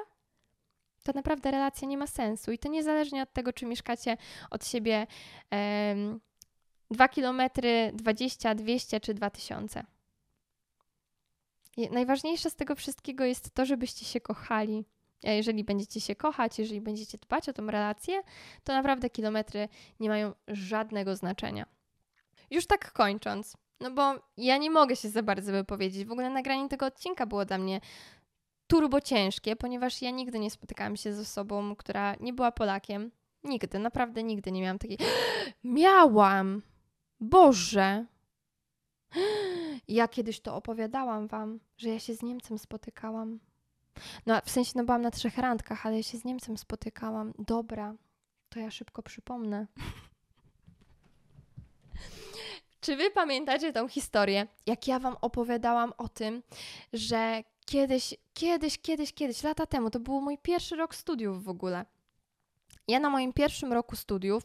to 1.02 1.12
naprawdę 1.14 1.50
relacja 1.50 1.88
nie 1.88 1.98
ma 1.98 2.06
sensu. 2.06 2.52
I 2.52 2.58
to 2.58 2.68
niezależnie 2.68 3.22
od 3.22 3.32
tego, 3.32 3.52
czy 3.52 3.66
mieszkacie 3.66 4.16
od 4.50 4.66
siebie 4.66 5.06
um, 5.50 6.20
2 6.90 7.08
km, 7.08 7.42
20, 7.92 8.54
200 8.54 9.00
czy 9.00 9.14
2000. 9.14 9.84
I 11.76 11.90
najważniejsze 11.90 12.50
z 12.50 12.56
tego 12.56 12.74
wszystkiego 12.74 13.24
jest 13.24 13.54
to, 13.54 13.66
żebyście 13.66 14.04
się 14.04 14.20
kochali. 14.20 14.84
A 15.24 15.30
jeżeli 15.30 15.64
będziecie 15.64 16.00
się 16.00 16.16
kochać, 16.16 16.58
jeżeli 16.58 16.80
będziecie 16.80 17.18
dbać 17.18 17.48
o 17.48 17.52
tą 17.52 17.66
relację, 17.66 18.22
to 18.64 18.72
naprawdę 18.72 19.10
kilometry 19.10 19.68
nie 20.00 20.08
mają 20.08 20.32
żadnego 20.48 21.16
znaczenia. 21.16 21.66
Już 22.50 22.66
tak 22.66 22.92
kończąc, 22.92 23.56
no 23.80 23.90
bo 23.90 24.14
ja 24.36 24.56
nie 24.56 24.70
mogę 24.70 24.96
się 24.96 25.08
za 25.08 25.22
bardzo 25.22 25.52
wypowiedzieć. 25.52 26.04
W 26.04 26.12
ogóle 26.12 26.30
nagranie 26.30 26.68
tego 26.68 26.86
odcinka 26.86 27.26
było 27.26 27.44
dla 27.44 27.58
mnie 27.58 27.80
turbo 28.70 29.00
ciężkie, 29.00 29.56
ponieważ 29.56 30.02
ja 30.02 30.10
nigdy 30.10 30.38
nie 30.38 30.50
spotykałam 30.50 30.96
się 30.96 31.12
z 31.12 31.18
osobą, 31.18 31.76
która 31.76 32.14
nie 32.20 32.32
była 32.32 32.52
Polakiem. 32.52 33.10
Nigdy, 33.44 33.78
naprawdę 33.78 34.22
nigdy 34.22 34.52
nie 34.52 34.62
miałam 34.62 34.78
takiej. 34.78 34.98
Miałam! 35.64 36.62
Boże! 37.20 38.06
Ja 39.88 40.08
kiedyś 40.08 40.40
to 40.40 40.56
opowiadałam 40.56 41.28
wam, 41.28 41.60
że 41.76 41.88
ja 41.88 41.98
się 41.98 42.14
z 42.14 42.22
Niemcem 42.22 42.58
spotykałam. 42.58 43.40
No, 44.26 44.40
w 44.44 44.50
sensie, 44.50 44.72
no 44.74 44.84
byłam 44.84 45.02
na 45.02 45.10
trzech 45.10 45.38
randkach, 45.38 45.86
ale 45.86 45.96
ja 45.96 46.02
się 46.02 46.18
z 46.18 46.24
Niemcem 46.24 46.58
spotykałam. 46.58 47.32
Dobra, 47.38 47.94
to 48.48 48.60
ja 48.60 48.70
szybko 48.70 49.02
przypomnę. 49.02 49.66
Czy 52.80 52.96
wy 52.96 53.10
pamiętacie 53.10 53.72
tą 53.72 53.88
historię, 53.88 54.46
jak 54.66 54.88
ja 54.88 54.98
wam 54.98 55.16
opowiadałam 55.20 55.92
o 55.98 56.08
tym, 56.08 56.42
że 56.92 57.42
kiedyś, 57.70 58.14
kiedyś, 58.34 58.78
kiedyś, 58.78 59.12
kiedyś, 59.12 59.42
lata 59.42 59.66
temu, 59.66 59.90
to 59.90 60.00
był 60.00 60.20
mój 60.20 60.38
pierwszy 60.38 60.76
rok 60.76 60.94
studiów 60.94 61.44
w 61.44 61.48
ogóle. 61.48 61.84
Ja 62.88 63.00
na 63.00 63.10
moim 63.10 63.32
pierwszym 63.32 63.72
roku 63.72 63.96
studiów 63.96 64.42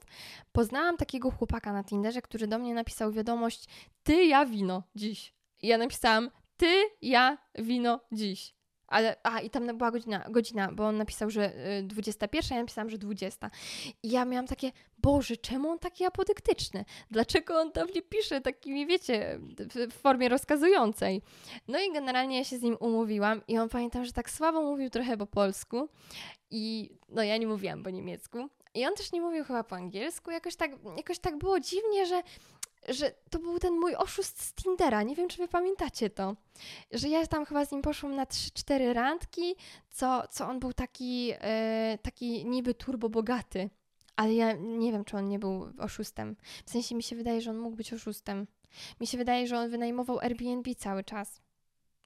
poznałam 0.51 0.97
takiego 0.97 1.31
chłopaka 1.31 1.73
na 1.73 1.83
Tinderze, 1.83 2.21
który 2.21 2.47
do 2.47 2.59
mnie 2.59 2.73
napisał 2.73 3.11
wiadomość: 3.11 3.65
Ty, 4.03 4.25
ja 4.25 4.45
wino 4.45 4.83
dziś. 4.95 5.33
I 5.61 5.67
ja 5.67 5.77
napisałam: 5.77 6.31
Ty, 6.57 6.83
ja 7.01 7.37
wino 7.55 7.99
dziś. 8.11 8.54
Ale, 8.87 9.15
a 9.23 9.39
i 9.39 9.49
tam 9.49 9.77
była 9.77 9.91
godzina, 9.91 10.25
godzina, 10.29 10.71
bo 10.71 10.87
on 10.87 10.97
napisał, 10.97 11.29
że 11.29 11.53
21, 11.83 12.51
y, 12.51 12.55
ja 12.55 12.61
napisałam, 12.61 12.89
że 12.89 12.97
20. 12.97 13.51
I 14.03 14.09
ja 14.09 14.25
miałam 14.25 14.47
takie, 14.47 14.71
Boże, 14.97 15.37
czemu 15.37 15.69
on 15.69 15.79
taki 15.79 16.05
apodyktyczny? 16.05 16.85
Dlaczego 17.11 17.59
on 17.59 17.71
do 17.71 17.85
mnie 17.85 18.01
pisze 18.01 18.41
takimi, 18.41 18.87
wiecie, 18.87 19.39
w 19.91 19.93
formie 19.93 20.29
rozkazującej? 20.29 21.21
No 21.67 21.79
i 21.79 21.93
generalnie 21.93 22.37
ja 22.37 22.43
się 22.43 22.57
z 22.57 22.61
nim 22.61 22.77
umówiłam 22.79 23.41
i 23.47 23.57
on 23.57 23.69
pamiętam, 23.69 24.05
że 24.05 24.13
tak 24.13 24.29
słabo 24.29 24.61
mówił 24.61 24.89
trochę 24.89 25.17
po 25.17 25.25
polsku 25.25 25.89
i 26.51 26.89
no 27.09 27.23
ja 27.23 27.37
nie 27.37 27.47
mówiłam 27.47 27.83
po 27.83 27.89
niemiecku. 27.89 28.49
I 28.75 28.85
on 28.85 28.95
też 28.95 29.11
nie 29.11 29.21
mówił 29.21 29.43
chyba 29.43 29.63
po 29.63 29.75
angielsku. 29.75 30.31
Jakoś 30.31 30.55
tak, 30.55 30.71
jakoś 30.97 31.19
tak 31.19 31.37
było 31.37 31.59
dziwnie, 31.59 32.05
że 32.05 32.21
że 32.89 33.11
to 33.29 33.39
był 33.39 33.59
ten 33.59 33.79
mój 33.79 33.95
oszust 33.95 34.41
z 34.41 34.53
Tindera. 34.53 35.03
Nie 35.03 35.15
wiem, 35.15 35.27
czy 35.27 35.37
wy 35.37 35.47
pamiętacie 35.47 36.09
to. 36.09 36.35
Że 36.91 37.09
ja 37.09 37.27
tam 37.27 37.45
chyba 37.45 37.65
z 37.65 37.71
nim 37.71 37.81
poszłam 37.81 38.15
na 38.15 38.25
3-4 38.25 38.93
randki, 38.93 39.55
co, 39.91 40.27
co 40.27 40.47
on 40.47 40.59
był 40.59 40.73
taki, 40.73 41.31
e, 41.33 41.97
taki 42.01 42.45
niby 42.45 42.73
turbo 42.73 43.09
bogaty. 43.09 43.69
Ale 44.15 44.33
ja 44.33 44.53
nie 44.53 44.91
wiem, 44.91 45.05
czy 45.05 45.17
on 45.17 45.27
nie 45.27 45.39
był 45.39 45.73
oszustem. 45.79 46.35
W 46.65 46.69
sensie 46.69 46.95
mi 46.95 47.03
się 47.03 47.15
wydaje, 47.15 47.41
że 47.41 47.51
on 47.51 47.57
mógł 47.57 47.75
być 47.75 47.93
oszustem. 47.93 48.47
Mi 48.99 49.07
się 49.07 49.17
wydaje, 49.17 49.47
że 49.47 49.57
on 49.57 49.69
wynajmował 49.69 50.19
Airbnb 50.19 50.75
cały 50.75 51.03
czas. 51.03 51.41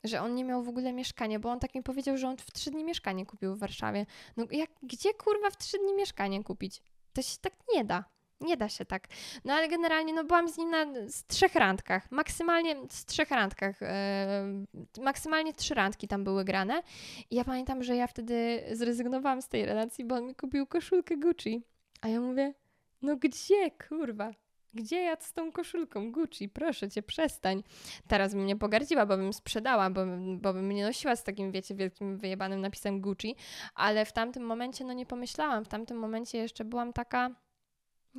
Że 0.03 0.21
on 0.21 0.35
nie 0.35 0.43
miał 0.43 0.63
w 0.63 0.69
ogóle 0.69 0.93
mieszkania, 0.93 1.39
bo 1.39 1.49
on 1.51 1.59
tak 1.59 1.75
mi 1.75 1.83
powiedział, 1.83 2.17
że 2.17 2.27
on 2.27 2.37
w 2.37 2.51
trzy 2.51 2.71
dni 2.71 2.83
mieszkanie 2.83 3.25
kupił 3.25 3.55
w 3.55 3.59
Warszawie. 3.59 4.05
No 4.37 4.45
jak, 4.51 4.69
gdzie 4.83 5.13
kurwa 5.13 5.49
w 5.49 5.57
trzy 5.57 5.77
dni 5.77 5.93
mieszkanie 5.93 6.43
kupić? 6.43 6.81
To 7.13 7.21
się 7.21 7.37
tak 7.41 7.53
nie 7.75 7.85
da. 7.85 8.05
Nie 8.41 8.57
da 8.57 8.69
się 8.69 8.85
tak. 8.85 9.07
No 9.45 9.53
ale 9.53 9.67
generalnie 9.67 10.13
no 10.13 10.23
byłam 10.23 10.49
z 10.49 10.57
nim 10.57 10.69
na 10.69 10.85
z 11.07 11.25
trzech 11.25 11.55
randkach. 11.55 12.11
Maksymalnie 12.11 12.75
z 12.89 13.05
trzech 13.05 13.31
randkach. 13.31 13.81
Yy, 13.81 15.03
maksymalnie 15.03 15.53
trzy 15.53 15.73
randki 15.73 16.07
tam 16.07 16.23
były 16.23 16.45
grane. 16.45 16.83
I 17.31 17.35
ja 17.35 17.43
pamiętam, 17.45 17.83
że 17.83 17.95
ja 17.95 18.07
wtedy 18.07 18.63
zrezygnowałam 18.71 19.41
z 19.41 19.47
tej 19.47 19.65
relacji, 19.65 20.05
bo 20.05 20.15
on 20.15 20.25
mi 20.25 20.35
kupił 20.35 20.67
koszulkę 20.67 21.17
Gucci. 21.17 21.63
A 22.01 22.07
ja 22.07 22.21
mówię, 22.21 22.53
no 23.01 23.17
gdzie, 23.17 23.71
kurwa? 23.87 24.31
Gdzie 24.73 25.01
ja 25.01 25.15
z 25.19 25.33
tą 25.33 25.51
koszulką 25.51 26.11
Gucci? 26.11 26.49
Proszę 26.49 26.89
cię, 26.89 27.03
przestań. 27.03 27.63
Teraz 28.07 28.33
bym 28.33 28.43
mnie 28.43 28.55
pogardziła, 28.55 29.05
bo 29.05 29.17
bym 29.17 29.33
sprzedała, 29.33 29.89
bo, 29.89 30.01
bo 30.37 30.53
bym 30.53 30.71
nie 30.71 30.85
nosiła 30.85 31.15
z 31.15 31.23
takim, 31.23 31.51
wiecie, 31.51 31.75
wielkim 31.75 32.17
wyjebanym 32.17 32.61
napisem 32.61 33.01
Gucci, 33.01 33.35
ale 33.75 34.05
w 34.05 34.13
tamtym 34.13 34.43
momencie 34.43 34.85
no 34.85 34.93
nie 34.93 35.05
pomyślałam. 35.05 35.65
W 35.65 35.67
tamtym 35.67 35.97
momencie 35.97 36.37
jeszcze 36.37 36.65
byłam 36.65 36.93
taka 36.93 37.35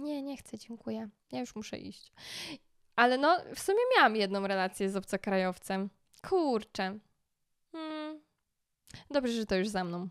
nie, 0.00 0.22
nie 0.22 0.36
chcę, 0.36 0.58
dziękuję. 0.58 1.08
Ja 1.32 1.40
już 1.40 1.54
muszę 1.54 1.78
iść. 1.78 2.12
Ale 2.96 3.18
no, 3.18 3.38
w 3.54 3.60
sumie 3.60 3.78
miałam 3.96 4.16
jedną 4.16 4.46
relację 4.46 4.90
z 4.90 4.96
obcokrajowcem. 4.96 5.90
Kurczę. 6.28 6.98
Hmm. 7.72 8.20
Dobrze, 9.10 9.32
że 9.32 9.46
to 9.46 9.56
już 9.56 9.68
za 9.68 9.84
mną. 9.84 10.08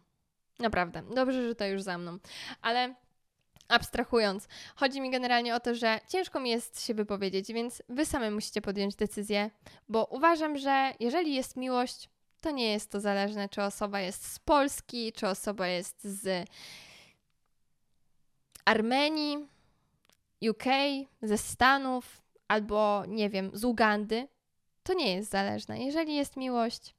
Naprawdę, 0.59 1.03
dobrze, 1.15 1.47
że 1.47 1.55
to 1.55 1.65
już 1.65 1.81
za 1.81 1.97
mną. 1.97 2.17
Ale 2.61 2.95
abstrahując, 3.67 4.47
chodzi 4.75 5.01
mi 5.01 5.11
generalnie 5.11 5.55
o 5.55 5.59
to, 5.59 5.75
że 5.75 5.99
ciężko 6.07 6.39
mi 6.39 6.49
jest 6.49 6.85
się 6.85 6.93
wypowiedzieć, 6.93 7.53
więc 7.53 7.83
wy 7.89 8.05
same 8.05 8.31
musicie 8.31 8.61
podjąć 8.61 8.95
decyzję, 8.95 9.51
bo 9.89 10.05
uważam, 10.05 10.57
że 10.57 10.93
jeżeli 10.99 11.35
jest 11.35 11.55
miłość, 11.55 12.09
to 12.41 12.51
nie 12.51 12.71
jest 12.71 12.91
to 12.91 12.99
zależne, 12.99 13.49
czy 13.49 13.61
osoba 13.61 13.99
jest 13.99 14.31
z 14.31 14.39
Polski, 14.39 15.11
czy 15.11 15.27
osoba 15.27 15.67
jest 15.67 16.03
z 16.03 16.47
Armenii, 18.65 19.47
UK, 20.49 20.63
ze 21.21 21.37
Stanów, 21.37 22.21
albo 22.47 23.03
nie 23.07 23.29
wiem, 23.29 23.51
z 23.53 23.63
Ugandy. 23.63 24.27
To 24.83 24.93
nie 24.93 25.15
jest 25.15 25.29
zależne. 25.29 25.79
Jeżeli 25.79 26.15
jest 26.15 26.37
miłość, 26.37 26.95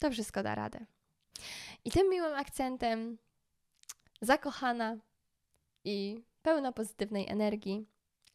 to 0.00 0.10
wszystko 0.10 0.42
da 0.42 0.54
radę. 0.54 0.86
I 1.84 1.90
tym 1.90 2.10
miłym 2.10 2.34
akcentem, 2.34 3.18
zakochana 4.20 4.96
i 5.84 6.22
pełna 6.42 6.72
pozytywnej 6.72 7.28
energii, 7.28 7.86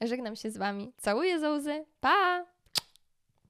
żegnam 0.02 0.36
się 0.36 0.52
z 0.52 0.58
Wami. 0.58 0.94
Całuję 0.98 1.40
za 1.40 1.50
łzy. 1.50 1.86
Pa! 2.00 2.53